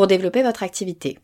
pour 0.00 0.06
développer 0.06 0.42
votre 0.42 0.62
activité. 0.62 1.18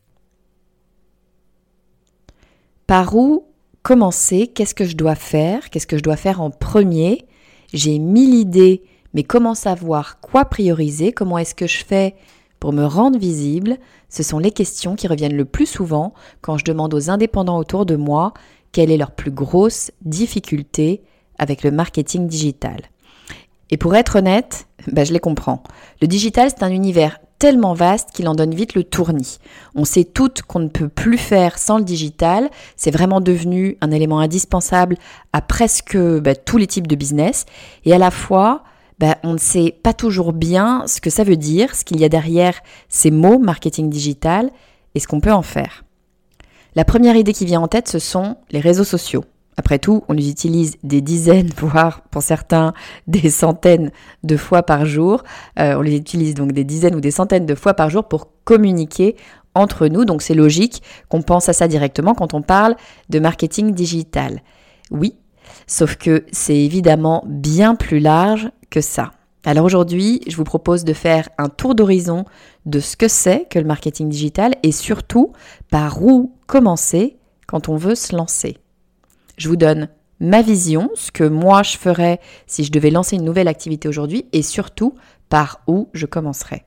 Par 2.85 3.15
où 3.15 3.47
commencer? 3.81 4.45
Qu'est-ce 4.45 4.75
que 4.75 4.85
je 4.85 4.95
dois 4.95 5.15
faire? 5.15 5.71
Qu'est-ce 5.71 5.87
que 5.87 5.97
je 5.97 6.03
dois 6.03 6.15
faire 6.15 6.41
en 6.41 6.51
premier? 6.51 7.25
J'ai 7.73 7.97
mille 7.97 8.35
idées, 8.35 8.83
mais 9.15 9.23
comment 9.23 9.55
savoir 9.55 10.19
quoi 10.19 10.45
prioriser? 10.45 11.11
Comment 11.11 11.39
est-ce 11.39 11.55
que 11.55 11.65
je 11.65 11.83
fais 11.83 12.13
pour 12.59 12.71
me 12.71 12.85
rendre 12.85 13.17
visible? 13.17 13.77
Ce 14.09 14.21
sont 14.21 14.37
les 14.37 14.51
questions 14.51 14.95
qui 14.95 15.07
reviennent 15.07 15.35
le 15.35 15.45
plus 15.45 15.65
souvent 15.65 16.13
quand 16.41 16.59
je 16.59 16.63
demande 16.63 16.93
aux 16.93 17.09
indépendants 17.09 17.57
autour 17.57 17.87
de 17.87 17.95
moi 17.95 18.35
quelle 18.73 18.91
est 18.91 18.97
leur 18.97 19.09
plus 19.09 19.31
grosse 19.31 19.89
difficulté 20.03 21.01
avec 21.39 21.63
le 21.63 21.71
marketing 21.71 22.27
digital. 22.27 22.81
Et 23.71 23.77
pour 23.77 23.95
être 23.95 24.17
honnête, 24.17 24.67
bah, 24.85 25.03
je 25.03 25.13
les 25.13 25.19
comprends. 25.19 25.63
Le 25.99 26.07
digital, 26.07 26.51
c'est 26.51 26.61
un 26.61 26.69
univers 26.69 27.17
tellement 27.39 27.73
vaste 27.73 28.09
qu'il 28.11 28.27
en 28.27 28.35
donne 28.35 28.53
vite 28.53 28.73
le 28.73 28.83
tournis. 28.83 29.37
On 29.75 29.85
sait 29.85 30.03
toutes 30.03 30.41
qu'on 30.41 30.59
ne 30.59 30.67
peut 30.67 30.89
plus 30.89 31.17
faire 31.17 31.57
sans 31.57 31.77
le 31.77 31.83
digital. 31.83 32.49
C'est 32.75 32.91
vraiment 32.91 33.21
devenu 33.21 33.77
un 33.81 33.91
élément 33.91 34.19
indispensable 34.19 34.97
à 35.33 35.41
presque 35.41 35.97
bah, 35.97 36.35
tous 36.35 36.57
les 36.57 36.67
types 36.67 36.87
de 36.87 36.95
business. 36.95 37.45
Et 37.85 37.93
à 37.93 37.97
la 37.97 38.11
fois, 38.11 38.63
bah, 38.99 39.17
on 39.23 39.33
ne 39.33 39.37
sait 39.37 39.75
pas 39.83 39.93
toujours 39.93 40.33
bien 40.33 40.83
ce 40.87 41.01
que 41.01 41.09
ça 41.09 41.23
veut 41.23 41.37
dire, 41.37 41.75
ce 41.75 41.85
qu'il 41.85 41.99
y 41.99 42.05
a 42.05 42.09
derrière 42.09 42.59
ces 42.89 43.11
mots 43.11 43.39
marketing 43.39 43.89
digital 43.89 44.49
et 44.95 44.99
ce 44.99 45.07
qu'on 45.07 45.19
peut 45.19 45.33
en 45.33 45.43
faire. 45.43 45.83
La 46.75 46.85
première 46.85 47.15
idée 47.15 47.33
qui 47.33 47.45
vient 47.45 47.61
en 47.61 47.67
tête, 47.67 47.87
ce 47.87 47.99
sont 47.99 48.37
les 48.51 48.59
réseaux 48.59 48.83
sociaux. 48.83 49.23
Après 49.57 49.79
tout, 49.79 50.03
on 50.07 50.13
les 50.13 50.29
utilise 50.29 50.77
des 50.83 51.01
dizaines, 51.01 51.49
voire 51.57 52.01
pour 52.11 52.21
certains 52.21 52.73
des 53.07 53.29
centaines 53.29 53.91
de 54.23 54.37
fois 54.37 54.63
par 54.63 54.85
jour. 54.85 55.23
Euh, 55.59 55.75
on 55.75 55.81
les 55.81 55.95
utilise 55.95 56.35
donc 56.35 56.51
des 56.51 56.63
dizaines 56.63 56.95
ou 56.95 57.01
des 57.01 57.11
centaines 57.11 57.45
de 57.45 57.55
fois 57.55 57.73
par 57.73 57.89
jour 57.89 58.07
pour 58.07 58.29
communiquer 58.43 59.15
entre 59.55 59.87
nous. 59.87 60.05
Donc 60.05 60.21
c'est 60.21 60.35
logique 60.35 60.83
qu'on 61.09 61.23
pense 61.23 61.49
à 61.49 61.53
ça 61.53 61.67
directement 61.67 62.13
quand 62.13 62.33
on 62.33 62.41
parle 62.41 62.75
de 63.09 63.19
marketing 63.19 63.73
digital. 63.73 64.41
Oui, 64.91 65.15
sauf 65.65 65.95
que 65.95 66.25
c'est 66.31 66.57
évidemment 66.57 67.23
bien 67.27 67.75
plus 67.75 67.99
large 67.99 68.51
que 68.69 68.81
ça. 68.81 69.11
Alors 69.43 69.65
aujourd'hui, 69.65 70.21
je 70.27 70.35
vous 70.35 70.43
propose 70.43 70.83
de 70.83 70.93
faire 70.93 71.29
un 71.37 71.47
tour 71.49 71.73
d'horizon 71.73 72.25
de 72.65 72.79
ce 72.79 72.97
que 72.97 73.07
c'est 73.07 73.47
que 73.49 73.59
le 73.59 73.65
marketing 73.65 74.09
digital 74.09 74.53
et 74.61 74.71
surtout 74.71 75.31
par 75.71 76.03
où 76.03 76.33
commencer 76.47 77.17
quand 77.47 77.69
on 77.69 77.77
veut 77.77 77.95
se 77.95 78.15
lancer. 78.15 78.57
Je 79.37 79.49
vous 79.49 79.55
donne 79.55 79.89
ma 80.19 80.41
vision, 80.41 80.89
ce 80.95 81.11
que 81.11 81.23
moi 81.23 81.63
je 81.63 81.77
ferais 81.77 82.19
si 82.47 82.63
je 82.63 82.71
devais 82.71 82.89
lancer 82.89 83.15
une 83.15 83.23
nouvelle 83.23 83.47
activité 83.47 83.87
aujourd'hui 83.87 84.25
et 84.33 84.41
surtout 84.41 84.95
par 85.29 85.61
où 85.67 85.89
je 85.93 86.05
commencerai. 86.05 86.65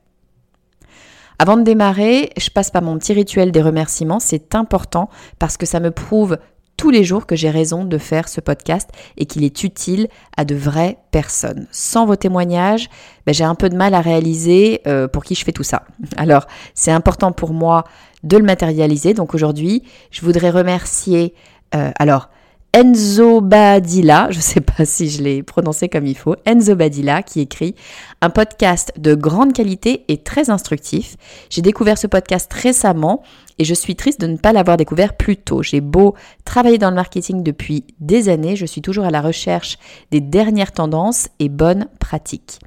Avant 1.39 1.57
de 1.57 1.63
démarrer, 1.63 2.31
je 2.37 2.51
passe 2.51 2.71
par 2.71 2.83
mon 2.83 2.99
petit 2.99 3.15
rituel 3.15 3.51
des 3.51 3.63
remerciements. 3.63 4.21
C'est 4.21 4.55
important 4.55 5.09
parce 5.39 5.57
que 5.57 5.65
ça 5.65 5.81
me 5.81 5.91
prouve 5.91 6.37
tous 6.77 6.91
les 6.91 7.03
jours 7.03 7.27
que 7.27 7.37
j'ai 7.37 7.51
raison 7.51 7.85
de 7.85 7.99
faire 7.99 8.29
ce 8.29 8.41
podcast 8.41 8.91
et 9.17 9.27
qu'il 9.27 9.45
est 9.45 9.65
utile 9.65 10.09
à 10.37 10.45
de 10.45 10.55
vraies 10.55 10.99
personnes. 11.11 11.67
Sans 11.71 12.07
vos 12.07 12.17
témoignages, 12.17 12.89
ben, 13.27 13.35
j'ai 13.35 13.45
un 13.45 13.55
peu 13.55 13.69
de 13.69 13.77
mal 13.77 13.95
à 13.95 14.01
réaliser 14.01 14.81
euh, 14.87 15.09
pour 15.09 15.25
qui 15.25 15.35
je 15.35 15.45
fais 15.45 15.53
tout 15.53 15.63
ça. 15.63 15.85
Alors, 16.17 16.47
c'est 16.75 16.91
important 16.91 17.33
pour 17.33 17.53
moi 17.53 17.85
de 18.23 18.37
le 18.37 18.45
matérialiser. 18.45 19.15
Donc 19.15 19.35
aujourd'hui, 19.35 19.83
je 20.11 20.23
voudrais 20.23 20.51
remercier... 20.51 21.35
Euh, 21.75 21.91
alors, 21.99 22.29
Enzo 22.73 23.41
Badilla, 23.41 24.29
je 24.31 24.37
ne 24.37 24.43
sais 24.43 24.61
pas 24.61 24.85
si 24.85 25.11
je 25.11 25.23
l'ai 25.23 25.43
prononcé 25.43 25.89
comme 25.89 26.07
il 26.07 26.17
faut, 26.17 26.37
Enzo 26.47 26.77
Badilla 26.77 27.25
qui 27.25 27.41
écrit 27.41 27.75
un 28.21 28.31
podcast 28.31 28.93
de 28.97 29.17
grande 29.17 29.53
qualité 29.53 30.05
et 30.07 30.19
très 30.19 30.51
instructif. 30.51 31.17
J'ai 31.51 31.63
découvert 31.63 31.99
ce 31.99 32.07
podcast 32.07 32.53
récemment 32.53 33.25
et 33.59 33.65
je 33.65 33.75
suis 33.75 33.97
triste 33.97 34.21
de 34.21 34.29
ne 34.29 34.37
pas 34.37 34.53
l'avoir 34.53 34.77
découvert 34.77 35.17
plus 35.17 35.37
tôt. 35.37 35.65
J'ai 35.65 35.81
beau 35.81 36.15
travailler 36.45 36.79
dans 36.79 36.91
le 36.91 36.95
marketing 36.95 37.43
depuis 37.43 37.85
des 37.99 38.29
années, 38.29 38.55
je 38.55 38.67
suis 38.67 38.83
toujours 38.83 39.05
à 39.05 39.11
la 39.11 39.21
recherche 39.21 39.77
des 40.13 40.21
dernières 40.21 40.71
tendances 40.71 41.29
et 41.41 41.49
bonnes 41.49 41.89
pratiques. 41.99 42.61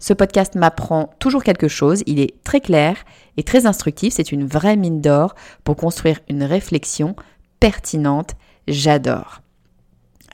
Ce 0.00 0.12
podcast 0.12 0.56
m'apprend 0.56 1.14
toujours 1.20 1.44
quelque 1.44 1.68
chose, 1.68 2.02
il 2.06 2.18
est 2.18 2.42
très 2.42 2.60
clair 2.60 2.96
et 3.36 3.44
très 3.44 3.66
instructif, 3.66 4.14
c'est 4.14 4.32
une 4.32 4.48
vraie 4.48 4.76
mine 4.76 5.00
d'or 5.00 5.36
pour 5.62 5.76
construire 5.76 6.18
une 6.28 6.42
réflexion 6.42 7.14
pertinente. 7.60 8.34
J'adore. 8.66 9.43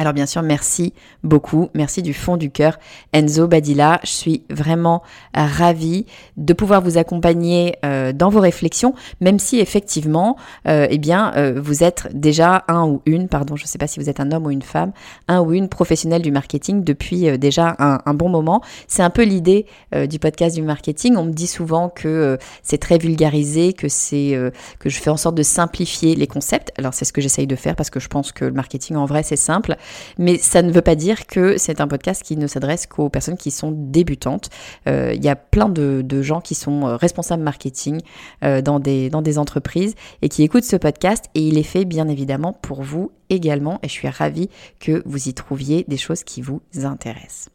Alors 0.00 0.14
bien 0.14 0.24
sûr, 0.24 0.40
merci 0.40 0.94
beaucoup, 1.24 1.68
merci 1.74 2.00
du 2.00 2.14
fond 2.14 2.38
du 2.38 2.50
cœur, 2.50 2.78
Enzo 3.12 3.46
Badilla. 3.46 4.00
Je 4.02 4.08
suis 4.08 4.44
vraiment 4.48 5.02
ravie 5.34 6.06
de 6.38 6.54
pouvoir 6.54 6.80
vous 6.80 6.96
accompagner 6.96 7.76
euh, 7.84 8.14
dans 8.14 8.30
vos 8.30 8.40
réflexions, 8.40 8.94
même 9.20 9.38
si 9.38 9.58
effectivement, 9.60 10.38
euh, 10.66 10.86
eh 10.88 10.96
bien, 10.96 11.34
euh, 11.36 11.60
vous 11.62 11.84
êtes 11.84 12.08
déjà 12.14 12.64
un 12.68 12.86
ou 12.86 13.02
une, 13.04 13.28
pardon, 13.28 13.56
je 13.56 13.64
ne 13.64 13.68
sais 13.68 13.76
pas 13.76 13.86
si 13.86 14.00
vous 14.00 14.08
êtes 14.08 14.20
un 14.20 14.32
homme 14.32 14.46
ou 14.46 14.50
une 14.50 14.62
femme, 14.62 14.92
un 15.28 15.42
ou 15.42 15.52
une 15.52 15.68
professionnelle 15.68 16.22
du 16.22 16.32
marketing 16.32 16.82
depuis 16.82 17.36
déjà 17.36 17.76
un, 17.78 18.14
bon 18.14 18.30
moment. 18.30 18.62
C'est 18.88 19.02
un 19.02 19.10
peu 19.10 19.24
l'idée 19.24 19.66
du 20.08 20.18
podcast 20.18 20.56
du 20.56 20.62
marketing. 20.62 21.16
On 21.18 21.24
me 21.24 21.32
dit 21.32 21.46
souvent 21.46 21.90
que 21.90 22.38
c'est 22.62 22.78
très 22.78 22.96
vulgarisé, 22.96 23.74
que 23.74 23.88
c'est 23.88 24.34
que 24.78 24.88
je 24.88 24.98
fais 24.98 25.10
en 25.10 25.18
sorte 25.18 25.34
de 25.34 25.42
simplifier 25.42 26.14
les 26.14 26.26
concepts. 26.26 26.72
Alors 26.78 26.94
c'est 26.94 27.04
ce 27.04 27.12
que 27.12 27.20
j'essaye 27.20 27.46
de 27.46 27.56
faire 27.56 27.76
parce 27.76 27.90
que 27.90 28.00
je 28.00 28.08
pense 28.08 28.32
que 28.32 28.46
le 28.46 28.52
marketing 28.52 28.96
en 28.96 29.04
vrai 29.04 29.22
c'est 29.22 29.36
simple. 29.36 29.76
Mais 30.18 30.38
ça 30.38 30.62
ne 30.62 30.70
veut 30.70 30.82
pas 30.82 30.94
dire 30.94 31.26
que 31.26 31.58
c'est 31.58 31.80
un 31.80 31.88
podcast 31.88 32.22
qui 32.22 32.36
ne 32.36 32.46
s'adresse 32.46 32.86
qu'aux 32.86 33.08
personnes 33.08 33.36
qui 33.36 33.50
sont 33.50 33.72
débutantes. 33.72 34.50
Euh, 34.88 35.12
il 35.14 35.24
y 35.24 35.28
a 35.28 35.36
plein 35.36 35.68
de, 35.68 36.22
gens 36.22 36.40
qui 36.40 36.54
sont 36.54 36.86
euh, 36.86 36.96
responsables 36.96 37.42
marketing 37.42 38.00
euh, 38.44 38.60
dans, 38.60 38.80
des, 38.80 39.10
dans 39.10 39.22
des 39.22 39.38
entreprises 39.38 39.94
et 40.22 40.28
qui 40.28 40.42
écoutent 40.42 40.64
ce 40.64 40.76
podcast 40.76 41.26
et 41.34 41.40
il 41.40 41.56
est 41.56 41.62
fait 41.62 41.84
bien 41.84 42.08
évidemment 42.08 42.52
pour 42.52 42.82
vous 42.82 43.12
également 43.30 43.78
et 43.82 43.88
je 43.88 43.92
suis 43.92 44.08
ravie 44.08 44.50
que 44.80 45.02
vous 45.06 45.28
y 45.28 45.34
trouviez 45.34 45.84
des 45.88 45.96
choses 45.96 46.24
qui 46.24 46.42
vous 46.42 46.60
intéressent. 46.82 47.48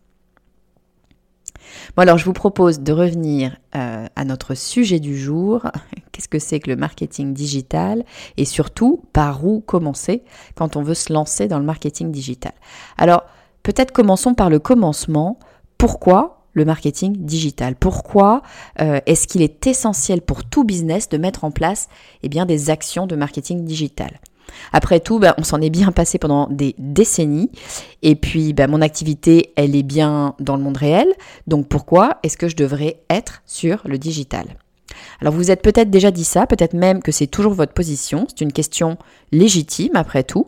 Bon 1.95 2.03
alors 2.03 2.17
je 2.17 2.25
vous 2.25 2.33
propose 2.33 2.79
de 2.79 2.91
revenir 2.91 3.57
euh, 3.75 4.05
à 4.15 4.25
notre 4.25 4.55
sujet 4.55 4.99
du 4.99 5.17
jour. 5.17 5.65
Qu'est-ce 6.11 6.27
que 6.27 6.39
c'est 6.39 6.59
que 6.59 6.69
le 6.69 6.75
marketing 6.75 7.33
digital? 7.33 8.03
Et 8.37 8.45
surtout 8.45 9.03
par 9.13 9.45
où 9.45 9.61
commencer 9.61 10.23
quand 10.55 10.75
on 10.75 10.81
veut 10.81 10.93
se 10.93 11.11
lancer 11.11 11.47
dans 11.47 11.59
le 11.59 11.65
marketing 11.65 12.11
digital? 12.11 12.53
Alors 12.97 13.23
peut-être 13.63 13.91
commençons 13.91 14.33
par 14.33 14.49
le 14.49 14.59
commencement. 14.59 15.39
Pourquoi 15.77 16.45
le 16.53 16.65
marketing 16.65 17.17
digital? 17.17 17.75
Pourquoi 17.75 18.41
euh, 18.81 18.99
est-ce 19.05 19.27
qu'il 19.27 19.41
est 19.41 19.67
essentiel 19.67 20.21
pour 20.21 20.43
tout 20.43 20.63
business 20.63 21.09
de 21.09 21.17
mettre 21.17 21.43
en 21.43 21.51
place 21.51 21.89
eh 22.23 22.29
des 22.29 22.69
actions 22.69 23.07
de 23.07 23.15
marketing 23.15 23.65
digital? 23.65 24.19
Après 24.73 24.99
tout, 24.99 25.19
ben, 25.19 25.33
on 25.37 25.43
s'en 25.43 25.61
est 25.61 25.69
bien 25.69 25.91
passé 25.91 26.17
pendant 26.17 26.47
des 26.49 26.75
décennies. 26.77 27.51
Et 28.01 28.15
puis, 28.15 28.53
ben, 28.53 28.69
mon 28.69 28.81
activité, 28.81 29.53
elle 29.55 29.75
est 29.75 29.83
bien 29.83 30.35
dans 30.39 30.55
le 30.55 30.63
monde 30.63 30.77
réel. 30.77 31.07
Donc 31.47 31.67
pourquoi 31.67 32.17
est-ce 32.23 32.37
que 32.37 32.47
je 32.47 32.55
devrais 32.55 33.01
être 33.09 33.41
sur 33.45 33.81
le 33.85 33.97
digital? 33.97 34.45
Alors 35.21 35.33
vous 35.33 35.51
êtes 35.51 35.61
peut-être 35.61 35.89
déjà 35.89 36.11
dit 36.11 36.23
ça, 36.23 36.47
peut-être 36.47 36.73
même 36.73 37.01
que 37.01 37.11
c'est 37.11 37.27
toujours 37.27 37.53
votre 37.53 37.73
position, 37.73 38.27
c'est 38.29 38.41
une 38.41 38.53
question 38.53 38.97
légitime 39.31 39.95
après 39.95 40.23
tout. 40.23 40.47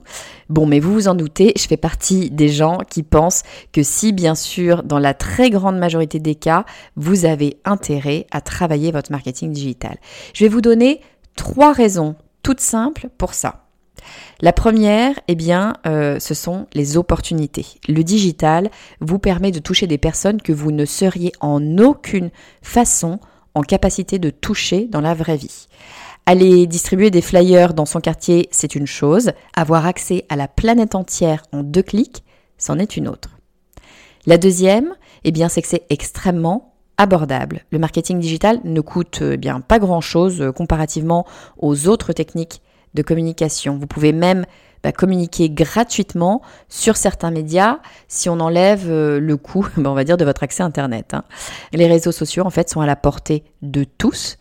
Bon, 0.50 0.66
mais 0.66 0.80
vous 0.80 0.94
vous 0.94 1.08
en 1.08 1.16
doutez, 1.16 1.54
je 1.58 1.68
fais 1.68 1.78
partie 1.78 2.30
des 2.30 2.50
gens 2.50 2.80
qui 2.90 3.04
pensent 3.04 3.44
que 3.72 3.84
si 3.84 4.14
bien 4.14 4.36
sûr, 4.36 4.84
dans 4.84 5.00
la 5.00 5.14
très 5.14 5.50
grande 5.50 5.78
majorité 5.78 6.20
des 6.20 6.36
cas, 6.36 6.66
vous 6.96 7.26
avez 7.26 7.60
intérêt 7.66 8.28
à 8.32 8.42
travailler 8.42 8.92
votre 8.92 9.12
marketing 9.12 9.52
digital. 9.52 9.98
Je 10.34 10.44
vais 10.44 10.50
vous 10.50 10.62
donner 10.62 11.02
trois 11.36 11.74
raisons 11.74 12.16
toutes 12.44 12.62
simples 12.62 13.10
pour 13.18 13.34
ça. 13.34 13.67
La 14.42 14.54
première, 14.54 15.20
eh 15.28 15.36
bien, 15.36 15.74
euh, 15.86 16.20
ce 16.20 16.34
sont 16.34 16.68
les 16.74 16.98
opportunités. 16.98 17.66
Le 17.88 18.04
digital 18.04 18.70
vous 19.00 19.20
permet 19.20 19.52
de 19.52 19.60
toucher 19.60 19.88
des 19.88 19.98
personnes 19.98 20.42
que 20.42 20.54
vous 20.54 20.72
ne 20.72 20.86
seriez 20.86 21.32
en 21.40 21.78
aucune 21.78 22.30
façon 22.62 23.20
en 23.56 23.62
capacité 23.62 24.20
de 24.20 24.30
toucher 24.30 24.86
dans 24.86 25.02
la 25.02 25.14
vraie 25.14 25.38
vie. 25.38 25.68
Aller 26.28 26.68
distribuer 26.68 27.10
des 27.10 27.22
flyers 27.22 27.74
dans 27.74 27.86
son 27.86 28.02
quartier, 28.02 28.50
c'est 28.52 28.76
une 28.76 28.86
chose. 28.86 29.32
Avoir 29.56 29.86
accès 29.86 30.26
à 30.30 30.36
la 30.36 30.48
planète 30.48 30.94
entière 30.94 31.44
en 31.52 31.64
deux 31.64 31.82
clics, 31.82 32.24
c'en 32.58 32.80
est 32.80 32.98
une 32.98 33.08
autre. 33.08 33.38
La 34.26 34.38
deuxième, 34.38 34.94
eh 35.24 35.32
bien, 35.32 35.48
c'est 35.48 35.62
que 35.62 35.70
c'est 35.70 35.86
extrêmement 35.90 36.76
abordable. 36.98 37.64
Le 37.72 37.80
marketing 37.80 38.20
digital 38.20 38.60
ne 38.64 38.82
coûte 38.82 39.22
eh 39.22 39.38
bien 39.38 39.62
pas 39.62 39.80
grand-chose 39.80 40.42
euh, 40.42 40.52
comparativement 40.52 41.26
aux 41.58 41.88
autres 41.88 42.12
techniques 42.12 42.62
de 42.94 43.02
communication. 43.02 43.78
Vous 43.78 43.88
pouvez 43.88 44.14
même 44.14 44.46
bah, 44.84 44.92
communiquer 44.92 45.50
gratuitement 45.50 46.42
sur 46.70 46.98
certains 46.98 47.32
médias 47.32 47.80
si 48.08 48.30
on 48.30 48.40
enlève 48.40 48.90
euh, 48.90 49.20
le 49.20 49.38
coût, 49.38 49.68
bah, 49.78 49.90
on 49.90 49.94
va 49.94 50.04
dire, 50.04 50.18
de 50.18 50.26
votre 50.26 50.44
accès 50.44 50.64
Internet. 50.64 51.14
Hein. 51.14 51.24
Les 51.74 51.88
réseaux 51.88 52.12
sociaux, 52.12 52.46
en 52.46 52.50
fait, 52.50 52.70
sont 52.70 52.82
à 52.82 52.86
la 52.86 52.96
portée 52.96 53.44
de 53.62 53.84
tous 53.84 54.38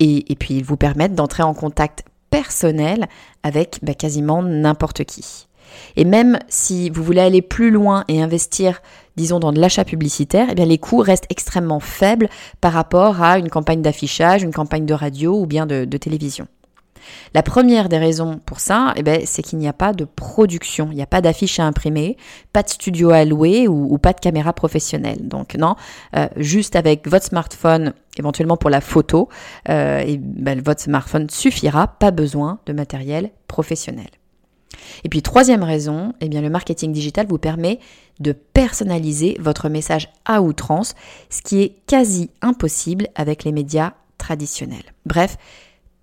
et, 0.00 0.36
puis 0.38 0.54
ils 0.54 0.64
vous 0.64 0.76
permettent 0.76 1.14
d'entrer 1.14 1.42
en 1.42 1.54
contact 1.54 2.04
personnel 2.30 3.08
avec 3.42 3.80
bah, 3.82 3.94
quasiment 3.94 4.42
n'importe 4.42 5.04
qui. 5.04 5.48
Et 5.96 6.04
même 6.04 6.38
si 6.48 6.90
vous 6.90 7.02
voulez 7.02 7.20
aller 7.20 7.42
plus 7.42 7.70
loin 7.70 8.04
et 8.08 8.22
investir, 8.22 8.80
disons, 9.16 9.38
dans 9.38 9.52
de 9.52 9.60
l'achat 9.60 9.84
publicitaire, 9.84 10.48
eh 10.56 10.64
les 10.64 10.78
coûts 10.78 10.98
restent 10.98 11.26
extrêmement 11.30 11.80
faibles 11.80 12.28
par 12.60 12.72
rapport 12.72 13.22
à 13.22 13.38
une 13.38 13.50
campagne 13.50 13.82
d'affichage, 13.82 14.42
une 14.42 14.54
campagne 14.54 14.86
de 14.86 14.94
radio 14.94 15.38
ou 15.40 15.46
bien 15.46 15.66
de 15.66 15.84
télévision. 15.96 16.46
La 17.34 17.42
première 17.42 17.88
des 17.88 17.98
raisons 17.98 18.40
pour 18.44 18.60
ça, 18.60 18.92
eh 18.96 19.02
ben, 19.02 19.22
c'est 19.24 19.42
qu'il 19.42 19.58
n'y 19.58 19.68
a 19.68 19.72
pas 19.72 19.92
de 19.92 20.04
production, 20.04 20.88
il 20.90 20.96
n'y 20.96 21.02
a 21.02 21.06
pas 21.06 21.20
d'affiche 21.20 21.60
à 21.60 21.64
imprimer, 21.64 22.16
pas 22.52 22.62
de 22.62 22.68
studio 22.68 23.10
à 23.10 23.24
louer 23.24 23.68
ou, 23.68 23.98
pas 23.98 24.12
de 24.12 24.20
caméra 24.20 24.52
professionnelle. 24.52 25.28
Donc 25.28 25.54
non, 25.54 25.76
euh, 26.16 26.28
juste 26.36 26.76
avec 26.76 27.08
votre 27.08 27.26
smartphone, 27.26 27.92
éventuellement 28.18 28.56
pour 28.56 28.70
la 28.70 28.80
photo, 28.80 29.28
euh, 29.68 30.16
ben, 30.18 30.60
votre 30.62 30.80
smartphone 30.80 31.28
suffira, 31.30 31.86
pas 31.86 32.10
besoin 32.10 32.58
de 32.66 32.72
matériel 32.72 33.30
professionnel. 33.46 34.08
Et 35.04 35.08
puis 35.08 35.22
troisième 35.22 35.62
raison, 35.62 36.14
eh 36.20 36.28
bien 36.28 36.40
le 36.40 36.50
marketing 36.50 36.92
digital 36.92 37.26
vous 37.26 37.38
permet 37.38 37.78
de 38.20 38.32
personnaliser 38.32 39.36
votre 39.40 39.68
message 39.68 40.10
à 40.24 40.42
outrance, 40.42 40.94
ce 41.30 41.42
qui 41.42 41.62
est 41.62 41.76
quasi 41.86 42.30
impossible 42.42 43.08
avec 43.14 43.44
les 43.44 43.52
médias 43.52 43.92
traditionnels. 44.18 44.94
Bref, 45.06 45.36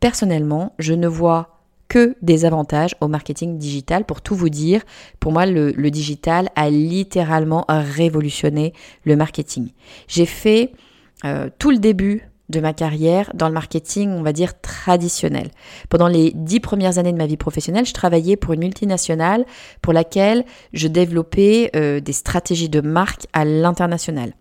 personnellement, 0.05 0.75
je 0.77 0.93
ne 0.93 1.07
vois 1.07 1.57
que 1.87 2.15
des 2.21 2.45
avantages 2.45 2.95
au 3.01 3.07
marketing 3.07 3.57
digital. 3.57 4.05
Pour 4.05 4.21
tout 4.21 4.35
vous 4.35 4.49
dire, 4.49 4.83
pour 5.19 5.31
moi, 5.31 5.47
le, 5.47 5.71
digital 5.89 6.49
a 6.55 6.69
littéralement 6.69 7.65
révolutionné 7.67 8.73
le 9.03 9.15
marketing. 9.15 9.69
J'ai 10.07 10.27
fait 10.27 10.73
euh, 11.23 11.49
tout 11.57 11.71
le 11.71 11.79
début 11.79 12.29
de 12.49 12.59
ma 12.59 12.71
carrière 12.73 13.31
dans 13.33 13.47
le 13.47 13.55
marketing, 13.55 14.11
on 14.11 14.21
va 14.21 14.31
dire, 14.31 14.61
traditionnel. 14.61 15.49
Pendant 15.89 16.07
les 16.07 16.33
dix 16.35 16.59
premières 16.59 16.99
années 16.99 17.11
de 17.11 17.17
ma 17.17 17.25
vie 17.25 17.35
professionnelle, 17.35 17.87
je 17.87 17.93
travaillais 17.93 18.35
pour 18.35 18.53
une 18.53 18.59
multinationale 18.59 19.43
pour 19.81 19.91
laquelle 19.91 20.45
je 20.73 20.87
développais 20.87 21.71
euh, 21.75 21.99
des 21.99 22.13
stratégies 22.13 22.69
de 22.69 22.81
marque 22.81 23.25
à 23.33 23.43
l'international. 23.43 24.33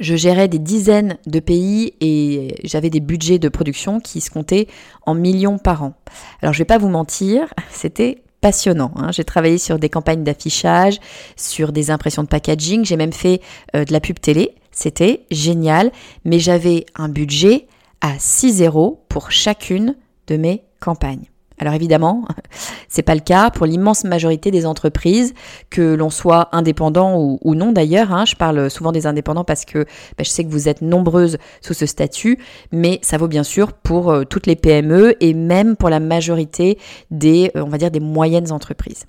Je 0.00 0.16
gérais 0.16 0.48
des 0.48 0.58
dizaines 0.58 1.18
de 1.26 1.40
pays 1.40 1.94
et 2.00 2.54
j'avais 2.64 2.90
des 2.90 3.00
budgets 3.00 3.38
de 3.38 3.48
production 3.48 4.00
qui 4.00 4.20
se 4.20 4.30
comptaient 4.30 4.68
en 5.04 5.14
millions 5.14 5.58
par 5.58 5.82
an. 5.82 5.94
Alors 6.42 6.52
je 6.52 6.58
vais 6.58 6.64
pas 6.64 6.78
vous 6.78 6.88
mentir, 6.88 7.52
c'était 7.70 8.22
passionnant. 8.40 8.92
Hein. 8.96 9.12
J'ai 9.12 9.24
travaillé 9.24 9.58
sur 9.58 9.78
des 9.78 9.88
campagnes 9.88 10.24
d'affichage, 10.24 10.98
sur 11.36 11.72
des 11.72 11.90
impressions 11.90 12.22
de 12.22 12.28
packaging, 12.28 12.84
j'ai 12.84 12.96
même 12.96 13.12
fait 13.12 13.40
euh, 13.74 13.84
de 13.84 13.92
la 13.92 14.00
pub 14.00 14.20
télé. 14.20 14.54
C'était 14.72 15.24
génial, 15.30 15.90
mais 16.24 16.38
j'avais 16.38 16.84
un 16.94 17.08
budget 17.08 17.66
à 18.00 18.12
6 18.18 18.62
euros 18.62 19.04
pour 19.08 19.30
chacune 19.30 19.96
de 20.26 20.36
mes 20.36 20.62
campagnes. 20.80 21.24
Alors 21.58 21.74
évidemment, 21.74 22.24
c'est 22.88 23.02
pas 23.02 23.14
le 23.14 23.20
cas 23.20 23.50
pour 23.50 23.66
l'immense 23.66 24.04
majorité 24.04 24.50
des 24.50 24.66
entreprises, 24.66 25.34
que 25.70 25.94
l'on 25.94 26.10
soit 26.10 26.48
indépendant 26.52 27.18
ou, 27.18 27.54
non 27.54 27.72
d'ailleurs. 27.72 28.12
Hein. 28.12 28.24
je 28.24 28.34
parle 28.34 28.70
souvent 28.70 28.92
des 28.92 29.06
indépendants 29.06 29.44
parce 29.44 29.64
que 29.64 29.84
bah, 30.18 30.24
je 30.24 30.28
sais 30.28 30.44
que 30.44 30.50
vous 30.50 30.68
êtes 30.68 30.82
nombreuses 30.82 31.38
sous 31.60 31.74
ce 31.74 31.86
statut, 31.86 32.38
mais 32.72 32.98
ça 33.02 33.16
vaut 33.16 33.28
bien 33.28 33.44
sûr 33.44 33.72
pour 33.72 34.10
euh, 34.10 34.24
toutes 34.24 34.46
les 34.46 34.56
PME 34.56 35.16
et 35.20 35.34
même 35.34 35.76
pour 35.76 35.88
la 35.88 36.00
majorité 36.00 36.78
des, 37.10 37.50
euh, 37.56 37.62
on 37.64 37.68
va 37.68 37.78
dire, 37.78 37.90
des 37.90 38.00
moyennes 38.00 38.52
entreprises. 38.52 39.06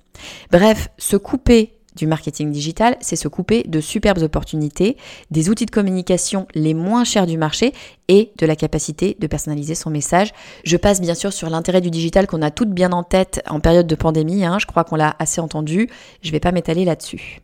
Bref, 0.50 0.88
se 0.98 1.16
couper 1.16 1.77
du 1.98 2.06
marketing 2.06 2.50
digital, 2.50 2.96
c'est 3.00 3.16
se 3.16 3.28
couper 3.28 3.64
de 3.64 3.80
superbes 3.80 4.22
opportunités, 4.22 4.96
des 5.30 5.50
outils 5.50 5.66
de 5.66 5.70
communication 5.70 6.46
les 6.54 6.72
moins 6.72 7.04
chers 7.04 7.26
du 7.26 7.36
marché 7.36 7.74
et 8.08 8.32
de 8.38 8.46
la 8.46 8.56
capacité 8.56 9.16
de 9.18 9.26
personnaliser 9.26 9.74
son 9.74 9.90
message. 9.90 10.32
Je 10.64 10.76
passe 10.76 11.00
bien 11.00 11.14
sûr 11.14 11.32
sur 11.32 11.50
l'intérêt 11.50 11.80
du 11.80 11.90
digital 11.90 12.26
qu'on 12.26 12.40
a 12.40 12.50
toutes 12.50 12.70
bien 12.70 12.92
en 12.92 13.02
tête 13.02 13.42
en 13.48 13.60
période 13.60 13.86
de 13.86 13.94
pandémie, 13.94 14.44
hein. 14.44 14.58
je 14.58 14.66
crois 14.66 14.84
qu'on 14.84 14.96
l'a 14.96 15.14
assez 15.18 15.40
entendu, 15.40 15.88
je 16.22 16.28
ne 16.28 16.32
vais 16.32 16.40
pas 16.40 16.52
m'étaler 16.52 16.84
là-dessus. 16.84 17.42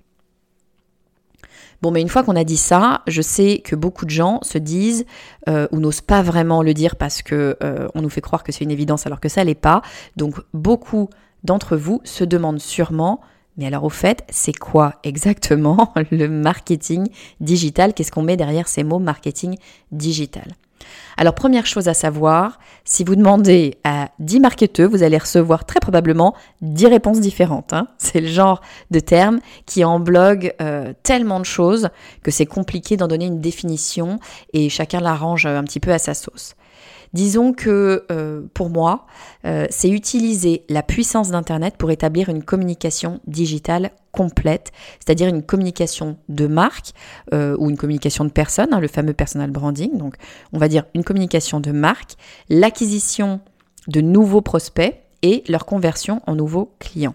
Bon, 1.83 1.91
mais 1.91 2.01
une 2.01 2.09
fois 2.09 2.23
qu'on 2.23 2.37
a 2.37 2.45
dit 2.45 2.57
ça, 2.57 3.03
je 3.07 3.21
sais 3.21 3.61
que 3.63 3.77
beaucoup 3.77 4.07
de 4.07 4.11
gens 4.11 4.39
se 4.43 4.57
disent 4.57 5.05
euh, 5.51 5.69
ou 5.71 5.81
n'osent 5.81 6.01
pas 6.01 6.23
vraiment 6.23 6.63
le 6.63 6.73
dire 6.73 6.97
parce 6.97 7.21
que 7.21 7.59
euh, 7.63 7.89
on 7.95 8.01
nous 8.01 8.09
fait 8.09 8.23
croire 8.23 8.43
que 8.43 8.53
c'est 8.53 8.65
une 8.65 8.71
évidence 8.71 9.07
alors 9.07 9.21
que 9.21 9.29
ça 9.29 9.45
l'est 9.45 9.55
pas. 9.55 9.83
Donc 10.17 10.37
beaucoup 10.55 11.11
d'entre 11.43 11.77
vous 11.77 12.01
se 12.05 12.25
demandent 12.25 12.61
sûrement 12.61 13.21
mais 13.57 13.67
alors 13.67 13.85
au 13.85 13.91
fait, 13.91 14.25
c'est 14.31 14.53
quoi 14.53 14.95
exactement 15.05 15.93
le 16.11 16.29
marketing 16.29 17.09
digital? 17.41 17.95
Qu'est-ce 17.95 18.13
qu'on 18.13 18.23
met 18.23 18.37
derrière 18.37 18.69
ces 18.69 18.85
mots 18.85 18.99
marketing 18.99 19.57
digital? 19.93 20.55
Alors 21.17 21.35
première 21.35 21.67
chose 21.67 21.89
à 21.89 21.95
savoir, 21.95 22.59
si 22.85 23.05
vous 23.05 23.17
demandez 23.17 23.79
à 23.85 24.11
10 24.19 24.41
marketeurs, 24.41 24.91
vous 24.91 25.03
allez 25.03 25.19
recevoir 25.19 25.65
très 25.65 25.81
probablement 25.81 26.35
10 26.61 26.87
réponses 26.87 27.21
différentes. 27.21 27.73
Hein. 27.73 27.89
C'est 27.99 28.21
le 28.21 28.27
genre 28.27 28.61
de 28.91 29.01
terme 29.01 29.41
qui 29.67 29.85
en 29.85 30.01
blog 30.01 30.53
euh, 30.61 30.93
tellement 31.03 31.41
de 31.41 31.45
choses 31.45 31.89
que 32.23 32.31
c'est 32.31 32.47
compliqué 32.47 32.97
d'en 32.97 33.09
donner 33.09 33.27
une 33.27 33.41
définition 33.41 34.19
et 34.53 34.69
chacun 34.69 35.01
l'arrange 35.01 35.47
un 35.47 35.65
petit 35.65 35.81
peu 35.81 35.93
à 35.93 35.99
sa 35.99 36.15
sauce. 36.15 36.55
Disons 37.15 37.53
que 37.53 38.05
euh, 38.11 38.43
pour 38.55 38.71
moi, 38.71 39.07
euh, 39.47 39.67
c'est 39.71 39.89
utiliser 39.89 40.65
la 40.69 40.83
puissance 40.83 41.31
d'Internet 41.31 41.77
pour 41.79 41.93
établir 41.93 42.29
une 42.29 42.43
communication 42.43 43.21
digitale 43.29 43.93
complète, 44.11 44.73
c'est-à-dire 44.99 45.29
une 45.29 45.43
communication 45.43 46.19
de 46.29 46.49
marque 46.49 46.91
euh, 47.33 47.57
ou 47.59 47.71
une 47.71 47.77
communication 47.77 48.25
de 48.25 48.31
personne, 48.31 48.75
hein, 48.75 48.81
le 48.81 48.89
fameux 48.89 49.13
personal 49.13 49.53
branding. 49.53 49.97
Donc, 49.97 50.17
on 50.53 50.59
va 50.59 50.67
dire 50.67 50.85
une 50.95 51.05
communication 51.05 51.61
de 51.61 51.71
marque, 51.71 52.17
l'acquisition 52.49 53.41
de 53.87 54.01
nouveaux 54.01 54.43
prospects 54.43 55.01
et 55.23 55.45
leur 55.49 55.67
conversion 55.67 56.21
en 56.27 56.35
nouveaux 56.35 56.75
clients. 56.81 57.15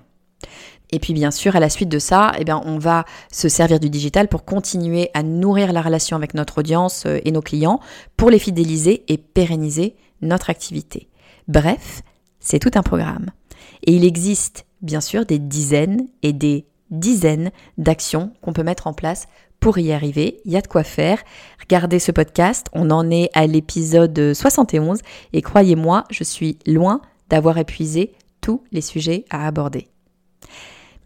Et 0.91 0.99
puis 0.99 1.13
bien 1.13 1.31
sûr, 1.31 1.55
à 1.55 1.59
la 1.59 1.69
suite 1.69 1.89
de 1.89 1.99
ça, 1.99 2.31
eh 2.39 2.43
bien, 2.43 2.61
on 2.65 2.77
va 2.77 3.05
se 3.31 3.47
servir 3.47 3.79
du 3.79 3.89
digital 3.89 4.27
pour 4.27 4.43
continuer 4.43 5.09
à 5.13 5.23
nourrir 5.23 5.71
la 5.71 5.81
relation 5.81 6.17
avec 6.17 6.33
notre 6.33 6.59
audience 6.59 7.03
euh, 7.05 7.19
et 7.23 7.31
nos 7.31 7.41
clients, 7.41 7.79
pour 8.17 8.29
les 8.29 8.39
fidéliser 8.39 9.03
et 9.07 9.17
pérenniser 9.17 9.95
notre 10.21 10.49
activité. 10.49 11.07
Bref, 11.47 12.01
c'est 12.39 12.59
tout 12.59 12.71
un 12.75 12.83
programme. 12.83 13.27
Et 13.85 13.93
il 13.93 14.03
existe 14.03 14.65
bien 14.81 15.01
sûr 15.01 15.25
des 15.25 15.39
dizaines 15.39 16.07
et 16.23 16.33
des 16.33 16.65
dizaines 16.89 17.51
d'actions 17.77 18.31
qu'on 18.41 18.53
peut 18.53 18.63
mettre 18.63 18.87
en 18.87 18.93
place 18.93 19.27
pour 19.59 19.77
y 19.77 19.91
arriver. 19.91 20.39
Il 20.45 20.51
y 20.51 20.57
a 20.57 20.61
de 20.61 20.67
quoi 20.67 20.83
faire. 20.83 21.21
Regardez 21.59 21.99
ce 21.99 22.11
podcast, 22.11 22.67
on 22.73 22.89
en 22.89 23.11
est 23.11 23.29
à 23.33 23.45
l'épisode 23.45 24.33
71 24.33 24.99
et 25.33 25.41
croyez-moi, 25.41 26.05
je 26.09 26.23
suis 26.23 26.57
loin 26.65 27.01
d'avoir 27.29 27.57
épuisé 27.57 28.13
tous 28.41 28.63
les 28.71 28.81
sujets 28.81 29.25
à 29.29 29.45
aborder. 29.45 29.87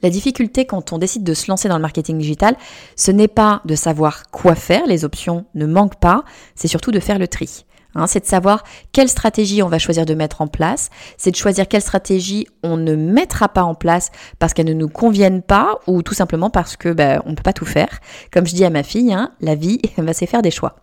La 0.04 0.10
difficulté 0.10 0.66
quand 0.66 0.92
on 0.94 0.98
décide 0.98 1.24
de 1.24 1.34
se 1.34 1.50
lancer 1.50 1.70
dans 1.70 1.78
le 1.78 1.82
marketing 1.82 2.18
digital, 2.18 2.56
ce 2.96 3.12
n'est 3.12 3.30
pas 3.30 3.62
de 3.66 3.74
savoir 3.74 4.30
quoi 4.30 4.54
faire, 4.54 4.86
les 4.86 5.06
options 5.06 5.46
ne 5.56 5.66
manquent 5.66 6.00
pas, 6.00 6.26
c'est 6.56 6.68
surtout 6.68 6.92
de 6.92 7.00
faire 7.00 7.18
le 7.18 7.28
tri. 7.28 7.66
Hein, 7.96 8.08
c'est 8.08 8.20
de 8.20 8.26
savoir 8.26 8.64
quelle 8.92 9.08
stratégie 9.08 9.62
on 9.62 9.68
va 9.68 9.80
choisir 9.80 10.06
de 10.06 10.14
mettre 10.14 10.42
en 10.42 10.48
place, 10.48 10.90
c'est 11.18 11.32
de 11.32 11.36
choisir 11.36 11.68
quelle 11.68 11.82
stratégie 11.82 12.48
on 12.64 12.76
ne 12.76 12.96
mettra 12.96 13.50
pas 13.50 13.64
en 13.64 13.76
place 13.76 14.10
parce 14.40 14.54
qu'elle 14.54 14.66
ne 14.66 14.74
nous 14.74 14.90
convienne 14.90 15.42
pas 15.42 15.80
ou 15.88 16.02
tout 16.02 16.16
simplement 16.16 16.50
parce 16.50 16.76
que 16.76 16.90
ben, 16.90 17.22
on 17.26 17.32
ne 17.32 17.36
peut 17.36 17.44
pas 17.44 17.54
tout 17.54 17.66
faire. 17.66 18.00
Comme 18.32 18.48
je 18.48 18.56
dis 18.56 18.66
à 18.66 18.70
ma 18.70 18.84
fille, 18.84 19.14
hein, 19.14 19.32
la 19.42 19.56
vie 19.56 19.80
va 19.98 20.14
se 20.14 20.26
faire 20.26 20.42
des 20.42 20.52
choix. 20.52 20.78